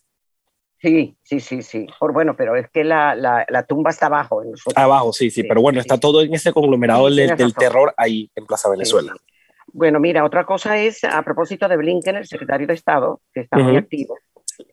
Sí, 0.80 1.18
sí, 1.24 1.40
sí, 1.40 1.62
sí. 1.64 1.88
Por, 2.00 2.14
bueno, 2.14 2.36
pero 2.36 2.56
es 2.56 2.70
que 2.70 2.84
la, 2.84 3.16
la, 3.16 3.46
la 3.50 3.64
tumba 3.64 3.90
está 3.90 4.06
abajo. 4.06 4.44
En 4.44 4.54
abajo, 4.76 5.12
sí, 5.12 5.32
sí, 5.32 5.44
pero 5.44 5.62
bueno, 5.62 5.80
está 5.80 6.00
todo 6.00 6.22
en 6.22 6.34
ese 6.34 6.54
conglomerado 6.54 7.10
del, 7.10 7.36
del 7.36 7.54
terror 7.54 7.94
ahí 7.98 8.30
en 8.36 8.46
Plaza 8.46 8.70
Venezuela. 8.70 9.14
Bueno, 9.74 10.00
mira, 10.00 10.24
otra 10.24 10.46
cosa 10.46 10.78
es, 10.78 11.04
a 11.04 11.22
propósito 11.24 11.68
de 11.68 11.78
Blinken, 11.78 12.18
el 12.18 12.28
secretario 12.28 12.68
de 12.68 12.74
Estado, 12.74 13.22
que 13.34 13.42
está 13.42 13.58
muy 13.58 13.76
activo, 13.76 14.18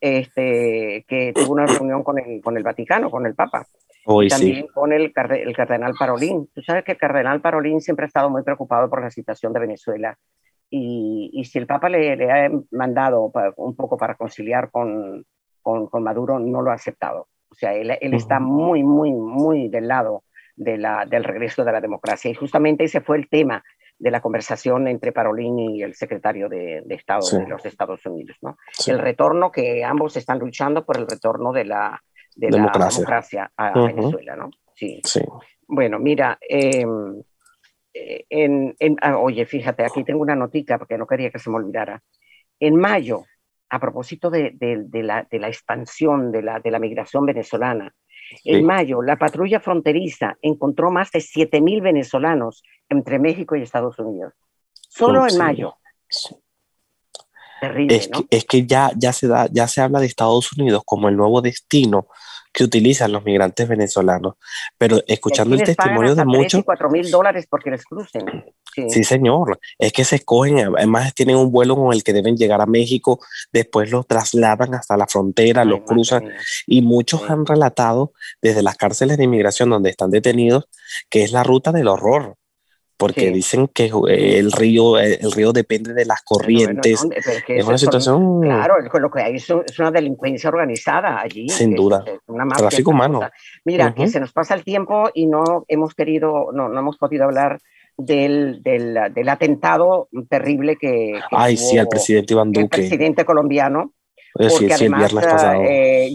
este, 0.00 1.04
que 1.08 1.32
tuvo 1.34 1.54
una 1.54 1.66
reunión 1.66 2.04
con 2.04 2.18
el, 2.18 2.40
con 2.42 2.56
el 2.56 2.62
Vaticano, 2.62 3.10
con 3.10 3.26
el 3.26 3.34
Papa. 3.34 3.66
Hoy 4.06 4.28
también 4.28 4.66
con 4.74 4.92
el, 4.92 5.12
el, 5.14 5.56
cardenal 5.56 5.94
Parolín. 5.98 6.48
Tú 6.54 6.62
sabes 6.62 6.84
que 6.84 6.92
el 6.92 6.98
cardenal 6.98 7.40
Parolín 7.40 7.80
siempre 7.80 8.04
ha 8.04 8.08
estado 8.08 8.28
muy 8.28 8.42
preocupado 8.42 8.90
por 8.90 9.00
la 9.00 9.10
situación 9.10 9.54
de 9.54 9.60
Venezuela. 9.60 10.18
Y, 10.68 11.30
y 11.32 11.44
si 11.44 11.58
el 11.58 11.66
Papa 11.66 11.88
le, 11.88 12.14
le 12.16 12.30
ha 12.30 12.50
mandado 12.70 13.32
un 13.56 13.76
poco 13.76 13.96
para 13.96 14.14
conciliar 14.14 14.70
con, 14.70 15.24
con, 15.64 15.88
con, 15.88 16.04
Maduro, 16.04 16.38
no 16.38 16.62
lo 16.62 16.70
ha 16.70 16.74
aceptado. 16.74 17.26
O 17.50 17.54
sea, 17.54 17.74
él, 17.74 17.96
él 18.00 18.14
está 18.14 18.38
muy, 18.38 18.84
muy, 18.84 19.10
muy 19.10 19.68
del 19.68 19.88
lado 19.88 20.22
de 20.54 20.78
la, 20.78 21.06
del 21.06 21.24
regreso 21.24 21.64
de 21.64 21.72
la 21.72 21.80
democracia. 21.80 22.30
Y 22.30 22.34
justamente 22.34 22.84
ese 22.84 23.00
fue 23.00 23.16
el 23.16 23.28
tema 23.28 23.64
de 23.98 24.10
la 24.10 24.20
conversación 24.20 24.86
entre 24.86 25.12
Parolini 25.12 25.78
y 25.78 25.82
el 25.82 25.94
secretario 25.94 26.48
de, 26.48 26.84
Estado 26.90 27.26
de 27.38 27.48
los 27.48 27.64
Estados 27.64 28.04
Unidos. 28.06 28.36
¿no? 28.42 28.56
El 28.86 28.98
retorno 28.98 29.50
que 29.50 29.84
ambos 29.84 30.16
están 30.16 30.38
luchando 30.38 30.84
por 30.84 30.98
el 30.98 31.08
retorno 31.08 31.52
de 31.52 31.64
la, 31.64 32.00
de 32.36 32.48
democracia. 32.48 33.50
a 33.56 33.72
Venezuela. 33.72 34.36
¿no? 34.36 34.50
Sí. 34.74 35.00
sí. 35.04 35.20
Bueno, 35.66 35.98
mira, 35.98 36.38
em, 36.40 37.22
eh, 37.94 38.24
en, 38.28 38.74
ah, 39.00 39.18
oye, 39.18 39.46
fíjate, 39.46 39.84
aquí 39.84 40.02
tengo 40.04 40.20
una 40.20 40.34
notica 40.34 40.78
porque 40.78 40.98
no 40.98 41.06
quería 41.06 41.30
que 41.30 41.38
se 41.38 41.48
me 41.48 41.56
olvidara. 41.56 42.02
En 42.58 42.76
mayo, 42.76 43.24
a 43.74 43.80
propósito 43.80 44.30
de, 44.30 44.54
la, 44.92 45.26
de 45.28 45.38
la, 45.40 45.48
expansión 45.48 46.30
de 46.30 46.42
la, 46.42 46.60
de 46.60 46.70
la 46.70 46.78
migración 46.78 47.26
venezolana, 47.26 47.92
en 48.44 48.64
mayo, 48.64 49.02
la 49.02 49.16
patrulla 49.16 49.58
fronteriza 49.58 50.38
encontró 50.42 50.92
más 50.92 51.10
de 51.10 51.18
7.000 51.18 51.82
venezolanos 51.82 52.62
entre 52.88 53.18
México 53.18 53.56
y 53.56 53.62
Estados 53.62 53.98
Unidos. 53.98 54.32
Solo 54.88 55.26
en 55.26 55.36
mayo. 55.38 55.74
Terrible, 57.60 57.96
es, 57.96 58.08
que, 58.08 58.24
es 58.30 58.44
que 58.44 58.64
ya, 58.64 58.92
ya, 58.96 59.12
se 59.12 59.26
da, 59.26 59.48
ya 59.50 59.66
se 59.66 59.80
habla 59.80 59.98
de 59.98 60.06
Estados 60.06 60.52
Unidos 60.52 60.82
como 60.86 61.08
el 61.08 61.16
nuevo 61.16 61.40
destino 61.42 62.06
que 62.54 62.62
utilizan 62.62 63.10
los 63.10 63.24
migrantes 63.24 63.66
venezolanos. 63.66 64.34
Pero 64.78 65.02
escuchando 65.08 65.56
el 65.56 65.64
testimonio 65.64 66.14
de 66.14 66.24
muchos... 66.24 66.62
cuatro 66.64 66.88
mil 66.88 67.10
dólares 67.10 67.46
porque 67.50 67.70
les 67.70 67.84
crucen. 67.84 68.24
Sí. 68.88 69.02
señor. 69.02 69.58
Es 69.76 69.92
que 69.92 70.04
se 70.04 70.16
escogen, 70.16 70.58
además 70.76 71.12
tienen 71.14 71.36
un 71.36 71.50
vuelo 71.50 71.74
con 71.74 71.92
el 71.92 72.04
que 72.04 72.12
deben 72.12 72.36
llegar 72.36 72.60
a 72.60 72.66
México, 72.66 73.18
después 73.52 73.90
los 73.90 74.06
trasladan 74.06 74.74
hasta 74.74 74.96
la 74.96 75.08
frontera, 75.08 75.64
los 75.64 75.80
cruzan. 75.80 76.30
Y 76.66 76.80
muchos 76.80 77.28
han 77.28 77.44
relatado 77.44 78.12
desde 78.40 78.62
las 78.62 78.76
cárceles 78.76 79.18
de 79.18 79.24
inmigración 79.24 79.68
donde 79.68 79.90
están 79.90 80.10
detenidos 80.10 80.68
que 81.10 81.24
es 81.24 81.32
la 81.32 81.42
ruta 81.42 81.72
del 81.72 81.88
horror 81.88 82.36
porque 82.96 83.30
dicen 83.30 83.68
que 83.68 83.86
eh, 84.08 84.38
el 84.38 84.52
río, 84.52 84.98
eh, 84.98 85.18
el 85.20 85.32
río 85.32 85.52
depende 85.52 85.92
de 85.94 86.04
las 86.04 86.22
corrientes. 86.22 87.04
es, 87.48 87.64
una 87.64 87.78
situación. 87.78 88.40
claro, 88.40 88.76
lo 88.80 89.10
que 89.10 89.22
hay 89.22 89.36
es, 89.36 89.50
una 89.50 89.90
delincuencia 89.90 90.48
organizada 90.48 91.20
allí. 91.20 91.48
Sin 91.48 91.74
duda. 91.74 92.04
Tráfico 92.56 92.92
humano. 92.92 93.20
Mira, 93.64 93.94
que 93.94 94.06
se 94.08 94.20
nos 94.20 94.32
pasa 94.32 94.54
el 94.54 94.64
tiempo 94.64 95.10
y 95.12 95.26
no 95.26 95.64
hemos 95.68 95.94
querido, 95.94 96.50
no, 96.52 96.68
no 96.68 96.80
hemos 96.80 96.96
podido 96.96 97.24
hablar 97.24 97.60
del, 97.96 98.62
del, 98.62 98.96
del 99.12 99.28
atentado 99.28 100.08
terrible 100.28 100.76
que. 100.76 101.20
Ay, 101.30 101.56
sí, 101.56 101.78
al 101.78 101.88
presidente 101.88 102.34
Iván 102.34 102.52
Duque. 102.52 102.62
El 102.62 102.68
presidente 102.68 103.24
colombiano. 103.24 103.92
Eh, 104.36 104.48
porque 104.50 104.74
además 104.74 105.12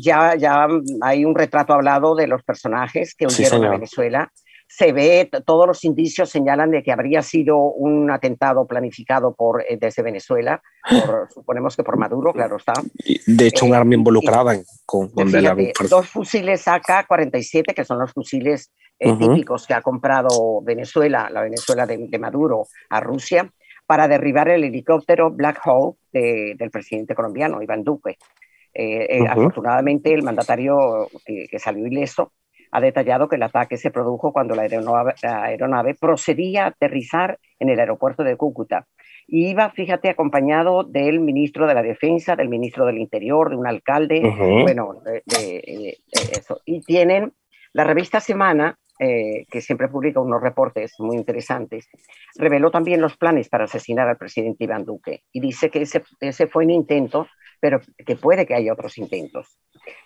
ya, 0.02 0.36
ya 0.36 0.68
hay 1.02 1.24
un 1.24 1.36
retrato 1.36 1.72
hablado 1.72 2.15
de 2.15 2.28
los 2.28 2.44
personajes 2.44 3.15
que 3.15 3.28
huyeron 3.28 3.63
a 3.63 3.70
Venezuela 3.70 4.30
se 4.69 4.91
ve, 4.91 5.27
todos 5.45 5.65
los 5.65 5.84
indicios 5.84 6.29
señalan 6.29 6.69
de 6.69 6.84
que 6.84 6.91
habría 6.91 7.23
sido 7.23 7.58
un 7.58 8.12
atentado 8.12 8.67
planificado 8.67 9.34
por, 9.34 9.63
eh, 9.63 9.77
desde 9.82 10.03
Venezuela, 10.03 10.62
suponemos 11.34 11.75
que 11.75 11.84
por 11.84 11.97
Maduro, 11.97 12.32
claro 12.32 12.58
está. 12.58 12.73
De 13.25 13.47
hecho, 13.47 13.65
un 13.65 13.73
arma 13.73 13.93
eh, 13.93 13.97
involucrada 13.97 14.55
con, 14.86 15.10
Dos 15.89 16.08
fusiles 16.08 16.67
AK-47, 16.67 17.73
que 17.73 17.84
son 17.84 17.97
los 17.97 18.13
fusiles 18.13 18.71
eh, 18.99 19.12
típicos 19.17 19.65
que 19.65 19.73
ha 19.73 19.82
comprado 19.82 20.62
Venezuela, 20.62 21.32
la 21.32 21.41
Venezuela 21.41 21.88
de, 21.88 22.19
Maduro, 22.19 22.67
a 22.91 22.99
Rusia, 22.99 23.51
para 23.88 24.08
derribar 24.08 24.49
el 24.49 24.63
helicóptero 24.63 25.32
Black 25.32 25.62
Hawk 25.63 25.97
del 26.12 26.69
presidente 26.71 27.15
colombiano, 27.15 27.60
Iván 27.63 27.84
Duque. 27.84 28.17
Afortunadamente, 29.27 30.13
el 30.13 30.21
mandatario 30.21 31.10
que 31.25 31.58
salió 31.58 31.88
ileso 31.88 32.34
ha 32.71 32.82
detallado 32.82 33.27
que 33.27 33.36
el 33.36 33.43
ataque 33.43 33.77
se 33.77 33.91
produjo 33.91 34.32
cuando 34.32 34.55
la 34.55 34.63
aeronave, 34.63 35.95
procedía 35.95 36.65
a 36.65 36.67
aterrizar 36.67 37.39
en 37.60 37.69
el 37.69 37.79
aeropuerto 37.79 38.23
de 38.23 38.36
Cúcuta. 38.36 38.88
Y 39.27 39.49
iba, 39.49 39.69
fíjate, 39.69 40.10
acompañado 40.10 40.84
del 40.84 41.19
ministro 41.19 41.67
de 41.67 41.75
la 41.75 41.84
Defensa, 41.84 42.36
del 42.36 42.49
ministro 42.49 42.86
del 42.86 42.97
Interior, 42.97 43.49
de 43.49 43.58
un 43.58 43.67
alcalde, 43.67 44.21
bueno, 44.63 45.01
eso. 45.27 46.62
Y 46.65 46.82
tienen 46.82 47.34
la 47.73 47.84
revista 47.84 48.19
Semana, 48.19 48.77
eh, 48.99 49.45
que 49.49 49.62
siempre 49.62 49.88
publica 49.88 50.19
unos 50.19 50.41
reportes 50.41 50.95
muy 50.99 51.15
interesantes, 51.15 51.88
reveló 52.36 52.69
también 52.69 52.99
los 52.99 53.15
planes 53.15 53.47
para 53.47 53.63
asesinar 53.63 54.10
al 54.10 54.17
presidente 54.17 54.65
Iván 54.65 54.84
Duque 54.84 55.23
y 55.32 55.39
dice 55.39 55.69
que 55.69 55.84
ese, 55.84 56.03
ese 56.19 56.47
fue 56.47 56.65
un 56.65 56.71
intento 56.71 57.27
pero 57.60 57.82
que 58.05 58.15
puede 58.15 58.45
que 58.45 58.55
haya 58.55 58.73
otros 58.73 58.97
intentos. 58.97 59.58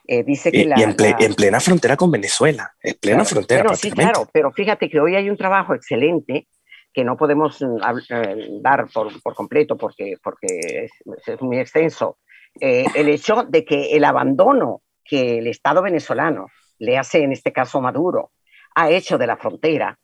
Eh, 0.05 0.23
dice 0.23 0.51
que 0.51 0.59
y, 0.59 0.81
en, 0.81 1.33
plena 1.35 1.59
frontera 1.59 1.95
con 1.95 2.11
Venezuela, 2.11 2.73
en 2.81 2.95
plena 2.99 3.23
frontera. 3.23 3.63
Pero 3.63 3.75
sí, 3.75 3.91
claro, 3.91 4.27
pero 4.31 4.51
fíjate 4.51 4.89
que 4.89 4.99
hoy 4.99 5.15
hay 5.15 5.29
un 5.29 5.37
trabajo 5.37 5.73
excelente 5.73 6.47
que 6.93 7.03
no 7.03 7.17
podemos 7.17 7.61
mm, 7.61 7.77
eh, 8.09 8.47
dar 8.61 8.87
por, 8.93 9.21
por, 9.21 9.33
completo 9.33 9.77
porque, 9.77 10.15
porque 10.23 10.89
es, 11.25 11.41
muy 11.41 11.59
extenso. 11.59 12.17
Eh, 12.59 12.85
el 12.95 13.09
hecho 13.09 13.43
de 13.47 13.65
que 13.65 13.95
el 13.95 14.03
abandono 14.03 14.81
que 15.03 15.39
el 15.39 15.47
Estado 15.47 15.81
venezolano 15.81 16.47
le 16.79 16.97
hace, 16.97 17.23
en 17.23 17.31
este 17.31 17.51
caso 17.51 17.81
Maduro, 17.81 18.31
ha 18.75 18.89
hecho 18.89 19.17
de 19.17 19.27
la 19.27 19.37
frontera, 19.37 19.99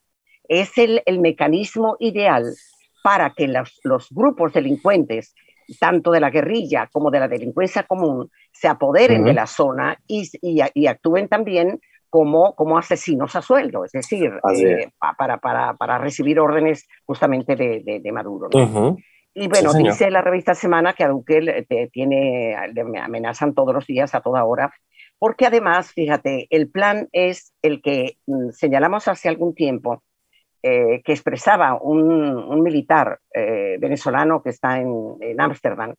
es 0.47 0.77
el, 0.77 1.03
el 1.05 1.19
mecanismo 1.19 1.95
ideal 1.99 2.45
para 3.03 3.33
que 3.33 3.47
los, 3.47 3.79
los 3.83 4.07
grupos 4.09 4.53
delincuentes 4.53 5.35
tanto 5.77 6.11
de 6.11 6.19
la 6.19 6.29
guerrilla 6.29 6.87
como 6.91 7.11
de 7.11 7.19
la 7.19 7.27
delincuencia 7.27 7.83
común, 7.83 8.29
se 8.51 8.67
apoderen 8.67 9.23
de 9.23 9.33
la 9.33 9.47
zona 9.47 9.97
y, 10.07 10.29
y, 10.41 10.87
actúen 10.87 11.27
también 11.27 11.79
como, 12.09 12.55
como 12.55 12.77
asesinos 12.77 13.35
a 13.35 13.41
sueldo, 13.41 13.85
es 13.85 13.91
decir, 13.91 14.31
eh, 14.55 14.89
para, 15.17 15.37
para, 15.37 15.73
para, 15.75 15.97
recibir 15.97 16.39
órdenes 16.39 16.87
justamente 17.05 17.55
de, 17.55 18.01
de, 18.01 18.11
Maduro. 18.11 18.49
Y 19.33 19.47
bueno, 19.47 19.73
dice 19.73 20.09
la 20.09 20.21
revista 20.21 20.55
Semana 20.55 20.93
que 20.93 21.03
a 21.03 21.09
Duque 21.09 21.41
le, 21.41 21.63
tiene, 21.91 22.55
le 22.73 22.99
amenazan 22.99 23.53
todos 23.53 23.73
los 23.73 23.85
días, 23.85 24.15
a 24.15 24.21
toda 24.21 24.43
hora, 24.43 24.73
porque 25.19 25.45
además, 25.45 25.91
fíjate, 25.91 26.47
el 26.49 26.69
plan 26.69 27.09
es 27.11 27.53
el 27.61 27.81
que 27.81 28.17
mm, 28.25 28.49
señalamos 28.51 29.07
hace 29.07 29.29
algún 29.29 29.53
tiempo, 29.53 30.01
eh, 30.61 31.01
que 31.03 31.13
expresaba 31.13 31.79
un, 31.81 32.61
militar 32.61 33.19
eh, 33.33 33.77
venezolano 33.79 34.41
que 34.41 34.49
está 34.49 34.79
en 34.79 35.39
Ámsterdam, 35.39 35.93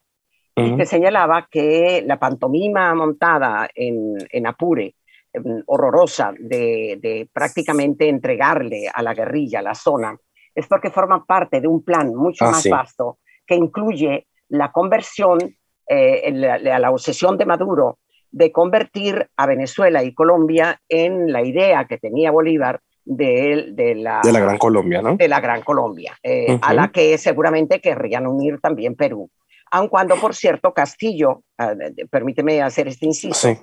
y 0.57 0.77
que 0.77 0.87
señalaba 0.87 1.49
que 1.51 2.03
la 2.07 2.19
pantomima 2.19 2.95
montada 2.95 3.69
en, 3.75 4.17
en 4.31 4.47
Apure, 4.47 4.95
em, 5.33 5.63
horrorosa, 5.67 6.33
de, 6.39 7.29
prácticamente 7.33 8.09
entregarle 8.09 8.89
a 8.93 9.03
la 9.03 9.15
guerrilla 9.15 9.63
la 9.63 9.75
zona, 9.75 10.17
es 10.55 10.67
porque 10.67 10.91
forma 10.91 11.25
parte 11.25 11.61
de 11.61 11.69
un 11.69 11.83
plan 11.85 12.15
mucho 12.15 12.45
ah, 12.45 12.51
más 12.51 12.69
vasto 12.69 13.19
que 13.47 13.55
incluye 13.55 14.27
la 14.49 14.73
conversión, 14.73 15.39
eh, 15.87 16.31
la, 16.33 16.59
la 16.59 16.91
obsesión 16.91 17.39
de 17.39 17.47
Maduro 17.47 17.99
de 18.33 18.53
convertir 18.53 19.29
a 19.37 19.47
Venezuela 19.47 20.05
y 20.05 20.15
Colombia 20.15 20.81
en 20.89 21.33
la 21.33 21.43
idea 21.43 21.87
que 21.87 21.99
tenía 21.99 22.31
Bolívar 22.31 22.81
de, 23.05 23.69
de, 23.73 23.95
la, 23.95 24.21
de 24.23 24.33
la 24.33 24.41
Gran 24.41 24.59
Colombia, 24.59 25.03
¿no? 25.03 25.17
De 25.17 25.29
la 25.29 25.41
Gran 25.41 25.63
Colombia, 25.63 26.17
eh, 26.23 26.59
a 26.61 26.75
la 26.75 26.89
que 26.89 27.17
seguramente 27.19 27.81
querrían 27.81 28.27
unir 28.27 28.61
también 28.61 28.95
Perú. 28.95 29.31
Aun 29.73 29.89
cuando, 29.89 30.17
por 30.17 30.35
cierto, 30.35 30.75
Castillo, 30.75 31.43
ah, 31.59 31.75
permíteme 32.11 32.61
hacer 32.63 32.89
este 32.89 33.07
inciso, 33.07 33.57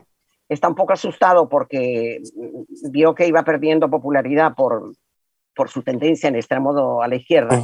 está 0.47 0.69
un 0.69 0.76
poco 0.76 0.93
asustado 0.93 1.50
porque 1.50 2.21
vio 2.91 3.13
que 3.13 3.28
iba 3.28 3.43
perdiendo 3.43 3.89
popularidad 3.89 4.54
por, 4.56 4.93
por 5.58 5.70
su 5.70 5.82
tendencia 5.82 6.30
en 6.30 6.36
extremo 6.36 7.02
a 7.02 7.08
la 7.08 7.15
izquierda. 7.15 7.60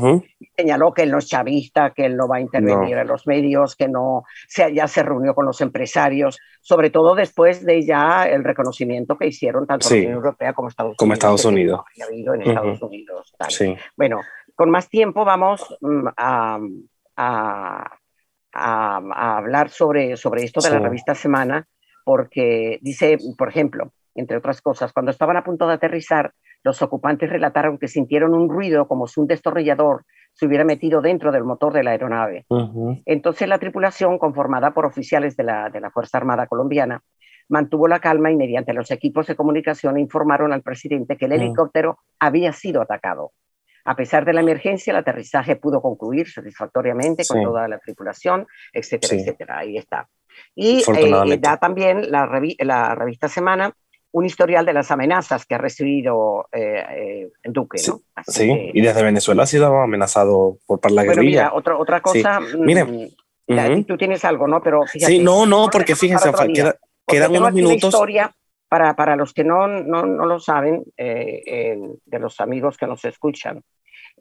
Señaló 0.58 0.92
que 0.94 1.04
él 1.04 1.12
no 1.12 1.20
es 1.20 1.28
chavista, 1.28 1.92
que 1.92 2.06
él 2.06 2.18
no 2.18 2.28
va 2.28 2.38
a 2.38 2.42
intervenir 2.42 2.98
en 2.98 3.08
los 3.08 3.28
medios, 3.28 3.76
que 3.76 3.88
no 3.88 4.24
se, 4.48 4.74
ya 4.74 4.88
se 4.88 5.04
reunió 5.04 5.36
con 5.36 5.46
los 5.46 5.62
empresarios, 5.62 6.40
sobre 6.60 6.90
todo 6.90 7.14
después 7.14 7.64
de 7.64 7.86
ya 7.86 8.28
el 8.28 8.44
reconocimiento 8.44 9.18
que 9.18 9.28
hicieron 9.28 9.68
tanto 9.68 9.90
la 9.90 9.96
Unión 9.96 10.14
Europea 10.14 10.54
como 10.54 10.70
Estados 10.70 10.98
como 10.98 11.12
Unidos. 11.12 11.24
Estados 11.24 11.46
Unidos. 11.46 11.86
en 12.36 12.42
Estados 12.42 12.82
Unidos 12.82 13.36
Bueno, 13.96 14.20
con 14.56 14.72
más 14.72 14.90
tiempo 14.90 15.24
vamos 15.24 15.78
mm, 15.80 16.08
a, 16.18 16.60
a, 17.16 17.98
a, 18.54 19.38
hablar 19.38 19.70
sobre, 19.70 20.18
sobre 20.18 20.44
esto 20.44 20.62
de 20.62 20.72
la 20.72 20.80
revista 20.80 21.14
Semana, 21.14 21.68
porque 22.04 22.80
dice, 22.82 23.18
por 23.38 23.50
ejemplo, 23.50 23.94
entre 24.16 24.38
otras 24.38 24.62
cosas, 24.62 24.94
cuando 24.94 25.12
estaban 25.12 25.38
a 25.38 25.44
punto 25.44 25.68
de 25.68 25.74
aterrizar, 25.74 26.34
los 26.64 26.82
ocupantes 26.82 27.30
relataron 27.30 27.78
que 27.78 27.88
sintieron 27.88 28.34
un 28.34 28.50
ruido 28.50 28.88
como 28.88 29.08
si 29.08 29.20
un 29.20 29.28
destornillador 29.28 30.06
se 30.34 30.48
hubiera 30.48 30.64
metido 30.64 31.02
dentro 31.02 31.32
del 31.32 31.44
motor 31.44 31.74
de 31.74 31.84
la 31.84 31.92
aeronave. 31.92 32.46
Entonces 33.06 33.48
la 33.48 33.60
tripulación, 33.60 34.18
conformada 34.18 34.74
por 34.74 34.86
oficiales 34.86 35.36
de 35.36 35.44
la, 35.44 35.70
de 35.70 35.80
la 35.80 35.92
Fuerza 35.92 36.18
Armada 36.18 36.48
Colombiana, 36.48 37.02
mantuvo 37.50 37.88
la 37.88 38.00
calma 38.00 38.32
y 38.32 38.36
mediante 38.36 38.74
los 38.74 38.90
equipos 38.90 39.28
de 39.28 39.36
comunicación 39.36 40.00
informaron 40.00 40.54
al 40.54 40.64
presidente 40.64 41.18
que 41.18 41.26
el 41.26 41.34
helicóptero 41.34 42.00
había 42.20 42.54
sido 42.54 42.82
atacado. 42.82 43.32
A 43.86 43.96
pesar 43.96 44.24
de 44.24 44.34
la 44.34 44.40
emergencia, 44.40 44.92
el 44.92 44.98
aterrizaje 44.98 45.58
pudo 45.58 45.82
concluir 45.82 46.30
satisfactoriamente 46.30 47.24
con 47.28 47.44
toda 47.44 47.68
la 47.68 47.80
tripulación, 47.80 48.48
etcétera, 48.72 49.16
etcétera. 49.16 49.58
Ahí 49.60 49.78
está. 49.78 50.08
Y 50.56 50.84
eh, 50.90 51.38
da 51.38 51.58
también 51.58 52.10
la, 52.10 52.28
la 52.60 52.96
revista 52.96 53.28
Semana 53.28 53.74
un 54.14 54.26
historial 54.26 54.66
de 54.66 54.74
las 54.74 54.92
amenazas 54.92 55.46
que 55.46 55.56
ha 55.56 55.58
recibido 55.58 56.48
eh, 56.52 57.30
Duque, 57.44 57.82
¿no? 57.88 58.02
Sí, 58.28 58.72
y 58.74 58.82
desde 58.82 59.04
Venezuela 59.04 59.44
ha 59.44 59.48
sido 59.48 59.82
amenazado 59.82 60.60
por, 60.68 60.80
por 60.80 60.92
la 60.92 61.04
guerrilla. 61.04 61.46
Mira, 61.46 61.54
otra, 61.54 61.78
otra 61.78 62.00
cosa, 62.00 62.40
miren, 62.40 63.12
mm, 63.48 63.84
tú 63.86 63.98
tienes 63.98 64.24
algo, 64.24 64.48
¿no? 64.48 64.62
Pero 64.62 64.84
sí, 64.88 65.18
no, 65.20 65.48
no, 65.48 65.68
porque 65.72 65.96
fíjense, 65.96 66.32
quedan 67.08 67.36
unos 67.36 67.54
minutos. 67.54 67.92
Historia 67.92 68.32
para, 68.70 68.96
para 68.96 69.16
los 69.16 69.34
que 69.34 69.44
no, 69.44 69.68
no, 69.68 70.06
no 70.06 70.26
lo 70.26 70.40
saben, 70.40 70.84
eh, 70.96 71.80
de 72.06 72.20
los 72.20 72.40
amigos 72.40 72.78
que 72.78 72.86
nos 72.86 73.04
escuchan, 73.06 73.64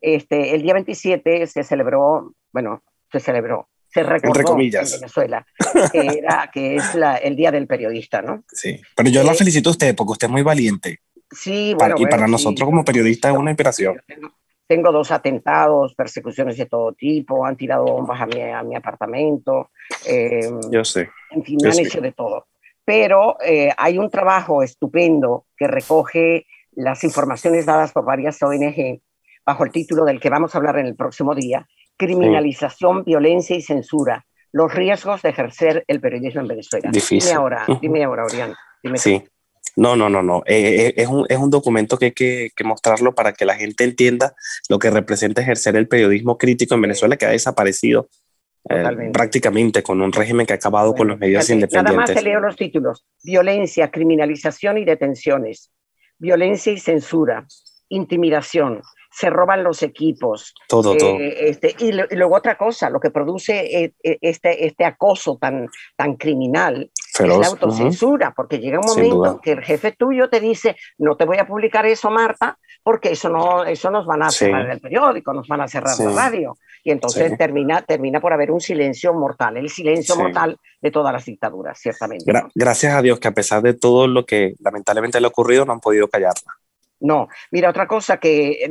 este, 0.00 0.55
el 0.55 0.62
día 0.62 0.74
27 0.74 1.46
se 1.46 1.64
celebró, 1.64 2.35
bueno, 2.50 2.83
se 3.11 3.20
celebró, 3.20 3.68
se 3.92 4.02
recordó 4.02 4.59
en 4.59 4.70
Venezuela, 4.70 5.46
que, 5.92 6.00
era, 6.00 6.50
que 6.52 6.76
es 6.76 6.94
la, 6.94 7.16
el 7.16 7.37
Día 7.37 7.50
del 7.50 7.66
Periodista, 7.66 8.22
¿no? 8.22 8.44
Sí, 8.50 8.81
pero 8.96 9.11
yo 9.11 9.22
la 9.22 9.33
eh, 9.33 9.37
felicito 9.37 9.70
a 9.70 9.72
usted 9.72 9.94
porque 9.94 10.12
usted 10.12 10.26
es 10.28 10.33
muy 10.33 10.42
valiente. 10.42 11.00
Sí, 11.31 11.74
bueno. 11.78 11.96
y 11.98 12.07
para 12.07 12.26
nosotros 12.26 12.66
como 12.66 12.85
periodistas 12.85 13.33
es 13.33 13.38
una 13.38 13.50
inspiración. 13.50 14.00
Tengo, 14.66 14.92
dos 14.92 15.11
atentados, 15.11 15.94
persecuciones 15.94 16.57
de 16.57 16.64
todo 16.64 16.92
tipo, 16.94 17.44
han 17.44 17.57
tirado 17.57 17.85
bombas 17.85 18.22
a 18.22 18.26
mi, 18.26 18.40
a 18.40 18.62
mi 18.62 18.74
apartamento. 18.74 19.70
Eh, 20.07 20.50
yo 20.70 20.85
sé. 20.85 21.11
En 21.31 21.42
fin, 21.42 21.59
han 21.66 21.78
hecho 21.78 22.00
de 22.00 22.12
todo. 22.12 22.46
Pero 22.85 23.37
eh, 23.44 23.70
hay 23.76 23.98
un 23.98 24.09
trabajo 24.09 24.62
estupendo 24.62 25.46
que 25.57 25.68
recoge 25.68 26.46
las 26.72 27.05
informaciones 27.05 27.66
dadas 27.66 27.92
por 27.92 28.05
varias 28.05 28.42
ONG 28.42 29.00
bajo 29.44 29.64
el 29.64 29.72
título 29.72 30.05
del 30.05 30.20
que 30.20 30.31
vamos 30.31 30.55
a 30.55 30.59
hablar 30.59 30.78
en 30.78 30.87
el 30.87 30.96
próximo 30.96 31.35
día, 31.35 31.68
criminalización, 32.07 33.05
violencia 33.05 33.55
y 33.55 33.62
censura, 33.62 34.25
los 34.51 34.75
riesgos 34.75 35.23
de 35.23 35.31
ejercer 35.31 35.85
el 35.87 36.01
periodismo 36.01 36.41
en 36.41 36.49
Venezuela. 36.49 36.91
Difícil. 36.91 37.21
Dime 37.21 37.33
ahora, 37.33 37.67
dime 37.81 38.05
ahora, 38.05 38.25
Orián. 38.25 38.55
sí. 38.97 39.23
No, 39.75 39.97
no, 39.97 40.11
no, 40.11 40.23
no. 40.23 40.43
Eh, 40.45 40.88
eh, 40.88 40.95
es, 40.97 41.09
un, 41.09 41.25
es, 41.31 41.38
un, 41.38 41.49
documento 41.49 41.97
que 41.97 42.07
hay 42.07 42.12
que, 42.12 42.51
que, 42.55 42.65
mostrarlo 42.65 43.15
para 43.15 43.33
que 43.33 43.47
la 43.47 43.55
gente 43.55 43.85
entienda 43.85 44.35
lo 44.69 44.79
que 44.79 44.91
representa 44.91 45.41
ejercer 45.41 45.77
el 45.77 45.88
periodismo 45.88 46.37
crítico 46.37 46.75
en 46.75 46.83
Venezuela, 46.83 47.17
que 47.17 47.25
ha 47.25 47.31
desaparecido 47.31 48.09
eh, 48.69 49.11
prácticamente 49.12 49.83
con 49.83 50.03
un 50.03 50.12
régimen 50.12 50.45
que 50.45 50.53
ha 50.53 50.57
acabado 50.57 50.95
con 50.95 51.09
los 51.09 51.19
medios 51.19 51.49
independientes. 51.49 51.95
Nada 51.95 52.07
más 52.07 52.12
te 52.12 52.23
leo 52.23 52.41
los 52.41 52.57
títulos. 52.57 53.07
Violencia, 53.25 53.91
criminalización 53.91 54.77
y 54.77 54.85
detenciones. 54.85 55.73
Violencia 56.19 56.73
y 56.73 56.79
censura. 56.79 57.47
Intimidación 57.88 58.83
se 59.12 59.31
roban 59.31 59.62
los 59.62 59.83
equipos. 59.83 60.55
Todo, 60.68 60.96
todo. 60.96 61.18
Eh, 61.18 61.51
este, 61.51 61.77
y, 61.79 61.92
luego 61.92 62.37
otra 62.37 62.57
cosa, 62.57 62.88
lo 62.88 62.98
que 62.98 63.11
produce 63.11 63.85
eh, 63.85 63.94
eh, 64.03 64.18
este, 64.20 64.66
este 64.66 64.85
acoso 64.85 65.37
tan, 65.40 65.68
tan 65.96 66.16
criminal 66.16 66.90
es 66.94 67.20
la 67.20 67.46
autocensura, 67.46 68.33
porque 68.35 68.59
llega 68.59 68.81
un 68.81 68.87
momento 68.87 69.40
que 69.42 69.53
el 69.53 69.62
jefe 69.62 69.92
tuyo 69.92 70.31
te 70.31 70.40
dice, 70.40 70.77
no 70.98 71.16
te 71.16 71.27
voy 71.27 71.37
a 71.37 71.46
publicar 71.46 71.85
eso, 71.85 72.11
Marta, 72.11 72.59
porque 72.83 73.12
eso, 73.12 73.29
no, 73.29 73.64
eso 73.64 73.90
nos 73.90 74.07
van 74.07 74.22
a 74.22 74.31
cerrar 74.31 74.70
el 74.70 74.81
periódico, 74.81 75.33
nos 75.35 75.46
van 75.46 75.61
a 75.61 75.68
cerrar 75.68 75.96
la 75.98 76.12
radio. 76.12 76.57
Y 76.83 76.90
entonces 76.90 77.37
termina, 77.37 77.83
termina 77.83 78.20
por 78.20 78.33
haber 78.33 78.51
un 78.51 78.61
silencio 78.61 79.12
mortal, 79.12 79.57
el 79.59 79.68
silencio 79.68 80.16
mortal 80.16 80.59
de 80.81 80.90
todas 80.90 81.12
las 81.12 81.25
dictaduras, 81.25 81.79
ciertamente. 81.79 82.25
gracias 82.55 82.94
a 82.94 83.03
Dios 83.03 83.20
que 83.20 83.29
a 83.29 83.33
pesar 83.33 83.62
de 83.62 83.75
todo 83.75 84.09
lo 84.09 84.25
que 84.25 84.55
lamentablemente 84.59 85.20
le 85.20 85.27
ha 85.27 85.29
ocurrido, 85.29 85.64
no 85.64 85.75
han 85.75 85.81
podido 85.81 86.09
callarla. 86.09 86.55
No, 87.03 87.29
mira, 87.51 87.69
otra 87.69 87.88
cosa 87.88 88.19
que, 88.19 88.65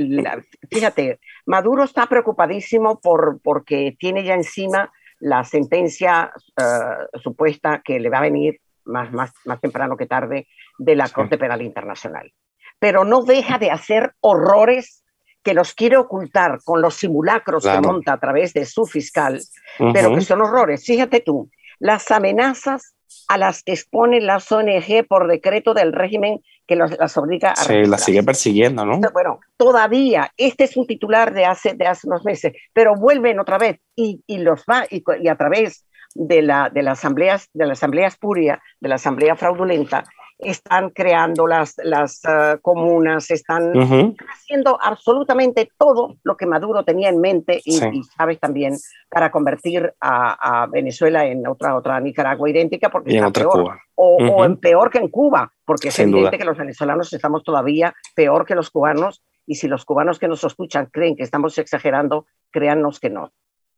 fíjate, 0.69 1.19
Maduro 1.45 1.83
está 1.83 2.07
preocupadísimo 2.07 3.01
por, 3.01 3.41
porque 3.43 3.97
tiene 3.99 4.23
ya 4.23 4.35
encima 4.35 4.89
la 5.19 5.43
sentencia 5.43 6.31
eh, 6.57 7.19
supuesta 7.21 7.81
que 7.83 7.99
le 7.99 8.09
va 8.09 8.19
a 8.19 8.21
venir 8.21 8.61
más, 8.85 9.11
más, 9.11 9.33
más 9.43 9.59
temprano 9.59 9.97
que 9.97 10.05
tarde 10.05 10.47
de 10.77 10.95
la 10.95 11.09
Corte 11.09 11.37
Penal 11.37 11.61
Internacional. 11.61 12.31
Pero 12.79 13.03
no 13.03 13.21
deja 13.23 13.57
de 13.57 13.69
hacer 13.69 14.13
horrores 14.21 15.03
que 15.43 15.53
los 15.53 15.73
quiere 15.73 15.97
ocultar 15.97 16.59
con 16.63 16.81
los 16.81 16.95
simulacros 16.95 17.65
que 17.65 17.81
monta 17.81 18.13
a 18.13 18.19
través 18.19 18.53
de 18.53 18.65
su 18.65 18.85
fiscal, 18.85 19.41
pero 19.93 20.15
que 20.15 20.21
son 20.21 20.41
horrores. 20.41 20.85
Fíjate 20.85 21.19
tú, 21.19 21.49
las 21.79 22.11
amenazas 22.11 22.95
a 23.27 23.37
las 23.37 23.63
que 23.63 23.73
exponen 23.73 24.25
las 24.25 24.51
ONG 24.51 25.05
por 25.07 25.27
decreto 25.27 25.73
del 25.73 25.93
régimen 25.93 26.41
que 26.67 26.75
las 26.75 27.17
obliga 27.17 27.51
a... 27.51 27.55
Se 27.55 27.85
la 27.85 27.97
sigue 27.97 28.23
persiguiendo, 28.23 28.85
¿no? 28.85 28.99
Bueno, 29.11 29.39
todavía, 29.57 30.31
este 30.37 30.65
es 30.65 30.77
un 30.77 30.87
titular 30.87 31.33
de 31.33 31.45
hace, 31.45 31.73
de 31.73 31.85
hace 31.85 32.07
unos 32.07 32.23
meses, 32.23 32.53
pero 32.73 32.95
vuelven 32.95 33.39
otra 33.39 33.57
vez 33.57 33.79
y, 33.95 34.23
y 34.25 34.37
los 34.37 34.63
va, 34.69 34.85
y, 34.89 35.03
y, 35.21 35.27
a 35.27 35.35
través 35.35 35.85
de 36.15 36.41
la, 36.41 36.69
de 36.69 36.83
la 36.83 36.91
asamblea, 36.91 37.39
de 37.53 37.65
la 37.65 37.73
asamblea 37.73 38.07
espuria, 38.07 38.61
de 38.79 38.89
la 38.89 38.95
asamblea 38.95 39.35
fraudulenta, 39.35 40.03
están 40.41 40.89
creando 40.89 41.47
las, 41.47 41.75
las 41.83 42.21
ah, 42.25 42.57
comunas, 42.61 43.29
están 43.31 43.73
haciendo 44.29 44.77
absolutamente 44.81 45.69
todo 45.77 46.17
lo 46.23 46.35
que 46.35 46.45
Maduro 46.45 46.83
tenía 46.83 47.09
en 47.09 47.19
mente 47.19 47.61
y, 47.63 47.79
sabes 48.17 48.39
también 48.39 48.75
para 49.09 49.31
convertir 49.31 49.93
a, 49.99 50.67
Venezuela 50.71 51.25
en 51.25 51.47
otra, 51.47 51.75
otra 51.75 51.99
Nicaragua 51.99 52.49
idéntica 52.49 52.89
porque 52.89 53.15
está 53.15 53.31
peor. 53.31 53.79
O, 53.95 54.43
en 54.45 54.57
peor 54.57 54.89
que 54.89 54.97
en 54.97 55.09
Cuba, 55.09 55.51
porque 55.65 55.89
es 55.89 55.99
evidente 55.99 56.37
que 56.37 56.45
los 56.45 56.57
venezolanos 56.57 57.13
estamos 57.13 57.43
todavía 57.43 57.93
peor 58.15 58.45
que 58.45 58.55
los 58.55 58.71
cubanos 58.71 59.23
y 59.45 59.55
si 59.55 59.67
los 59.67 59.85
cubanos 59.85 60.17
que 60.17 60.27
nos 60.27 60.43
escuchan 60.43 60.87
creen 60.91 61.15
que 61.15 61.23
estamos 61.23 61.57
exagerando, 61.57 62.25
créannos 62.49 62.99
que 62.99 63.09
no. 63.09 63.31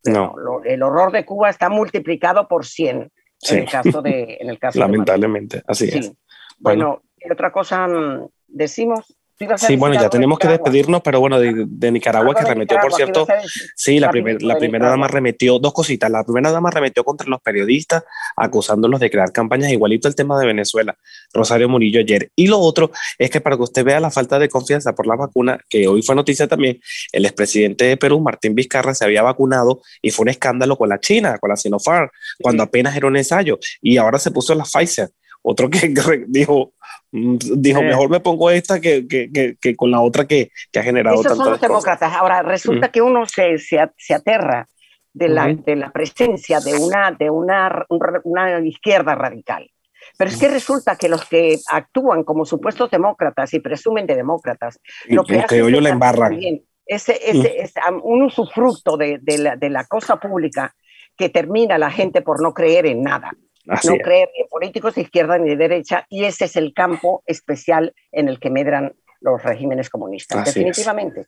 no. 0.06 0.36
el 0.64 0.84
horror 0.84 1.12
de 1.12 1.26
Cuba 1.26 1.50
está 1.50 1.70
multiplicado 1.70 2.48
por 2.48 2.66
100 2.66 3.12
en 3.52 3.58
el 3.60 3.70
caso 3.70 4.02
de... 4.02 4.38
En 4.40 4.50
el 4.50 4.60
caso 4.60 4.80
Lamentablemente, 4.86 5.62
así 5.68 5.90
es. 5.90 6.14
Bueno, 6.60 7.02
¿qué 7.18 7.32
otra 7.32 7.52
cosa 7.52 7.88
mm, 7.88 8.28
decimos? 8.48 9.18
Sí, 9.58 9.76
bueno, 9.76 10.00
ya 10.00 10.10
tenemos 10.10 10.38
que 10.38 10.48
despedirnos, 10.48 11.02
pero 11.02 11.20
bueno, 11.20 11.40
de, 11.40 11.92
Nicaragua, 11.92 12.36
que 12.36 12.46
remetió, 12.46 12.78
por 12.80 12.94
cierto, 12.94 13.28
sí, 13.76 14.00
la, 14.00 14.12
la 14.42 14.58
primera 14.58 14.90
dama 14.90 15.08
remetió 15.08 15.60
dos 15.60 15.74
cositas. 15.74 16.10
La 16.10 16.24
primera 16.24 16.52
dama 16.52 16.70
remetió 16.70 17.04
contra 17.04 17.28
los 17.28 17.42
periodistas, 17.42 18.04
acusándolos 18.38 19.00
de 19.00 19.10
crear 19.10 19.32
campañas, 19.32 19.72
igualito 19.72 20.08
el 20.08 20.16
tema 20.16 20.40
de 20.40 20.46
Venezuela, 20.46 20.96
Rosario 21.34 21.68
Murillo 21.68 22.00
ayer. 22.00 22.30
Y 22.36 22.48
lo 22.48 22.60
otro 22.60 22.92
es 23.18 23.32
que 23.32 23.42
para 23.42 23.58
que 23.58 23.64
usted 23.64 23.84
vea 23.84 24.00
la 24.00 24.12
falta 24.12 24.38
de 24.38 24.50
confianza 24.50 24.94
por 24.94 25.08
la 25.08 25.16
vacuna, 25.16 25.60
que 25.68 25.88
hoy 25.88 26.04
fue 26.04 26.16
noticia 26.16 26.48
también, 26.48 26.80
el 27.12 27.26
expresidente 27.26 27.86
de 27.86 27.98
Perú, 27.98 28.22
Martín 28.22 28.54
Vizcarra, 28.54 28.94
se 28.94 29.04
había 29.04 29.24
vacunado 29.24 29.82
y 30.02 30.12
fue 30.12 30.24
un 30.24 30.30
escándalo 30.30 30.78
con 30.78 30.90
la 30.90 31.00
China, 31.00 31.38
con 31.40 31.50
la 31.50 31.56
Sinopharm, 31.56 32.10
cuando 32.40 32.64
apenas 32.64 32.96
era 32.96 33.08
un 33.08 33.18
ensayo, 33.18 33.58
y 33.82 33.98
ahora 33.98 34.20
se 34.20 34.32
puso 34.32 34.54
la 34.54 34.64
Pfizer 34.64 35.10
otro 35.44 35.70
que 35.70 35.94
dijo, 36.28 36.74
mm, 37.12 37.38
dijo 37.58 37.80
eh. 37.82 37.84
mejor 37.84 38.10
me 38.10 38.20
pongo 38.20 38.50
esta 38.50 38.80
que, 38.82 39.08
que, 39.08 39.56
que, 39.60 39.76
con 39.76 39.92
la 39.92 40.02
otra 40.02 40.26
que, 40.26 40.50
que 40.72 40.80
ha 40.80 40.84
generado 40.84 41.22
Esos 41.22 41.38
son 41.38 41.52
los 41.52 41.62
demócratas. 41.62 42.14
Ahora, 42.14 42.42
resulta 42.42 42.90
que 42.90 43.02
uno 43.02 43.26
se, 43.28 43.60
se, 43.60 43.78
se 43.98 44.14
aterra 44.14 44.68
de 45.14 45.30
la, 45.30 45.54
de 45.54 45.76
la, 45.76 45.92
presencia 45.92 46.60
de, 46.60 46.76
una, 46.76 47.12
de 47.12 47.30
una, 47.30 47.86
una 48.24 48.60
izquierda 48.66 49.14
radical. 49.14 49.70
Pero 50.18 50.30
es 50.30 50.38
que 50.38 50.48
resulta 50.48 50.96
que 50.96 51.08
los 51.08 51.26
que 51.26 51.60
actúan 51.70 52.24
como 52.24 52.46
supuestos 52.46 52.90
demócratas 52.90 53.54
y 53.54 53.60
presumen 53.60 54.08
de 54.08 54.16
demócratas, 54.16 54.80
lo 55.06 55.24
que, 55.24 55.44
que 55.48 55.58
yo 55.58 55.82
la 55.82 55.90
embarran. 55.90 56.40
Ese, 56.86 57.18
ese, 57.24 57.62
es 57.62 57.74
un 58.04 58.24
usufructo 58.24 58.98
de, 58.98 59.20
de, 59.22 59.38
la, 59.38 59.56
de 59.56 59.70
la 59.70 59.86
cosa 59.86 60.18
pública 60.18 60.76
que 61.16 61.30
termina 61.30 61.78
la 61.78 61.90
gente 61.90 62.22
por 62.22 62.42
no 62.42 62.54
creer 62.54 62.88
en 62.88 63.04
nada 63.04 63.32
no 63.66 63.98
creer 63.98 64.30
en 64.36 64.48
políticos 64.48 64.96
de 64.96 65.02
izquierda 65.02 65.38
ni 65.38 65.50
de 65.50 65.56
derecha, 65.56 66.06
y 66.10 66.26
ese 66.26 66.46
es 66.46 66.56
el 66.56 66.74
campo 66.74 67.24
especial 67.26 67.94
en 68.12 68.28
el 68.28 68.40
que 68.40 68.50
medran 68.50 68.94
los 69.22 69.42
regímenes 69.42 69.90
comunistas, 69.90 70.46
definitivamente. 70.46 71.28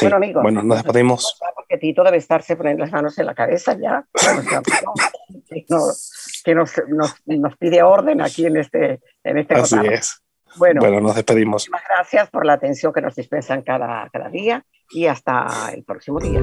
bueno, 0.00 0.16
amigos, 0.16 0.42
bueno, 0.42 0.62
nos 0.62 0.78
despedimos. 0.78 1.38
Porque 1.54 1.78
Tito 1.78 2.02
debe 2.02 2.16
estarse 2.16 2.56
poniendo 2.56 2.82
las 2.82 2.92
manos 2.92 3.16
en 3.18 3.26
la 3.26 3.34
cabeza 3.34 3.76
ya, 3.80 4.04
que, 5.48 6.54
nos, 6.54 6.82
nos, 6.88 7.14
nos, 7.26 7.56
pide 7.56 7.82
orden 7.82 8.20
aquí 8.20 8.46
en 8.46 8.56
este, 8.56 9.00
en 9.22 9.38
este 9.38 9.54
Así 9.54 9.76
es. 9.88 10.22
Bueno, 10.56 10.80
bueno, 10.80 11.00
nos 11.00 11.14
despedimos. 11.14 11.68
Muchas 11.70 11.88
gracias 11.88 12.30
por 12.30 12.44
la 12.44 12.54
atención 12.54 12.92
que 12.92 13.00
nos 13.00 13.14
dispensan 13.14 13.62
cada, 13.62 14.08
cada 14.10 14.28
día 14.28 14.64
y 14.90 15.06
hasta 15.06 15.72
el 15.72 15.84
próximo 15.84 16.18
día 16.18 16.42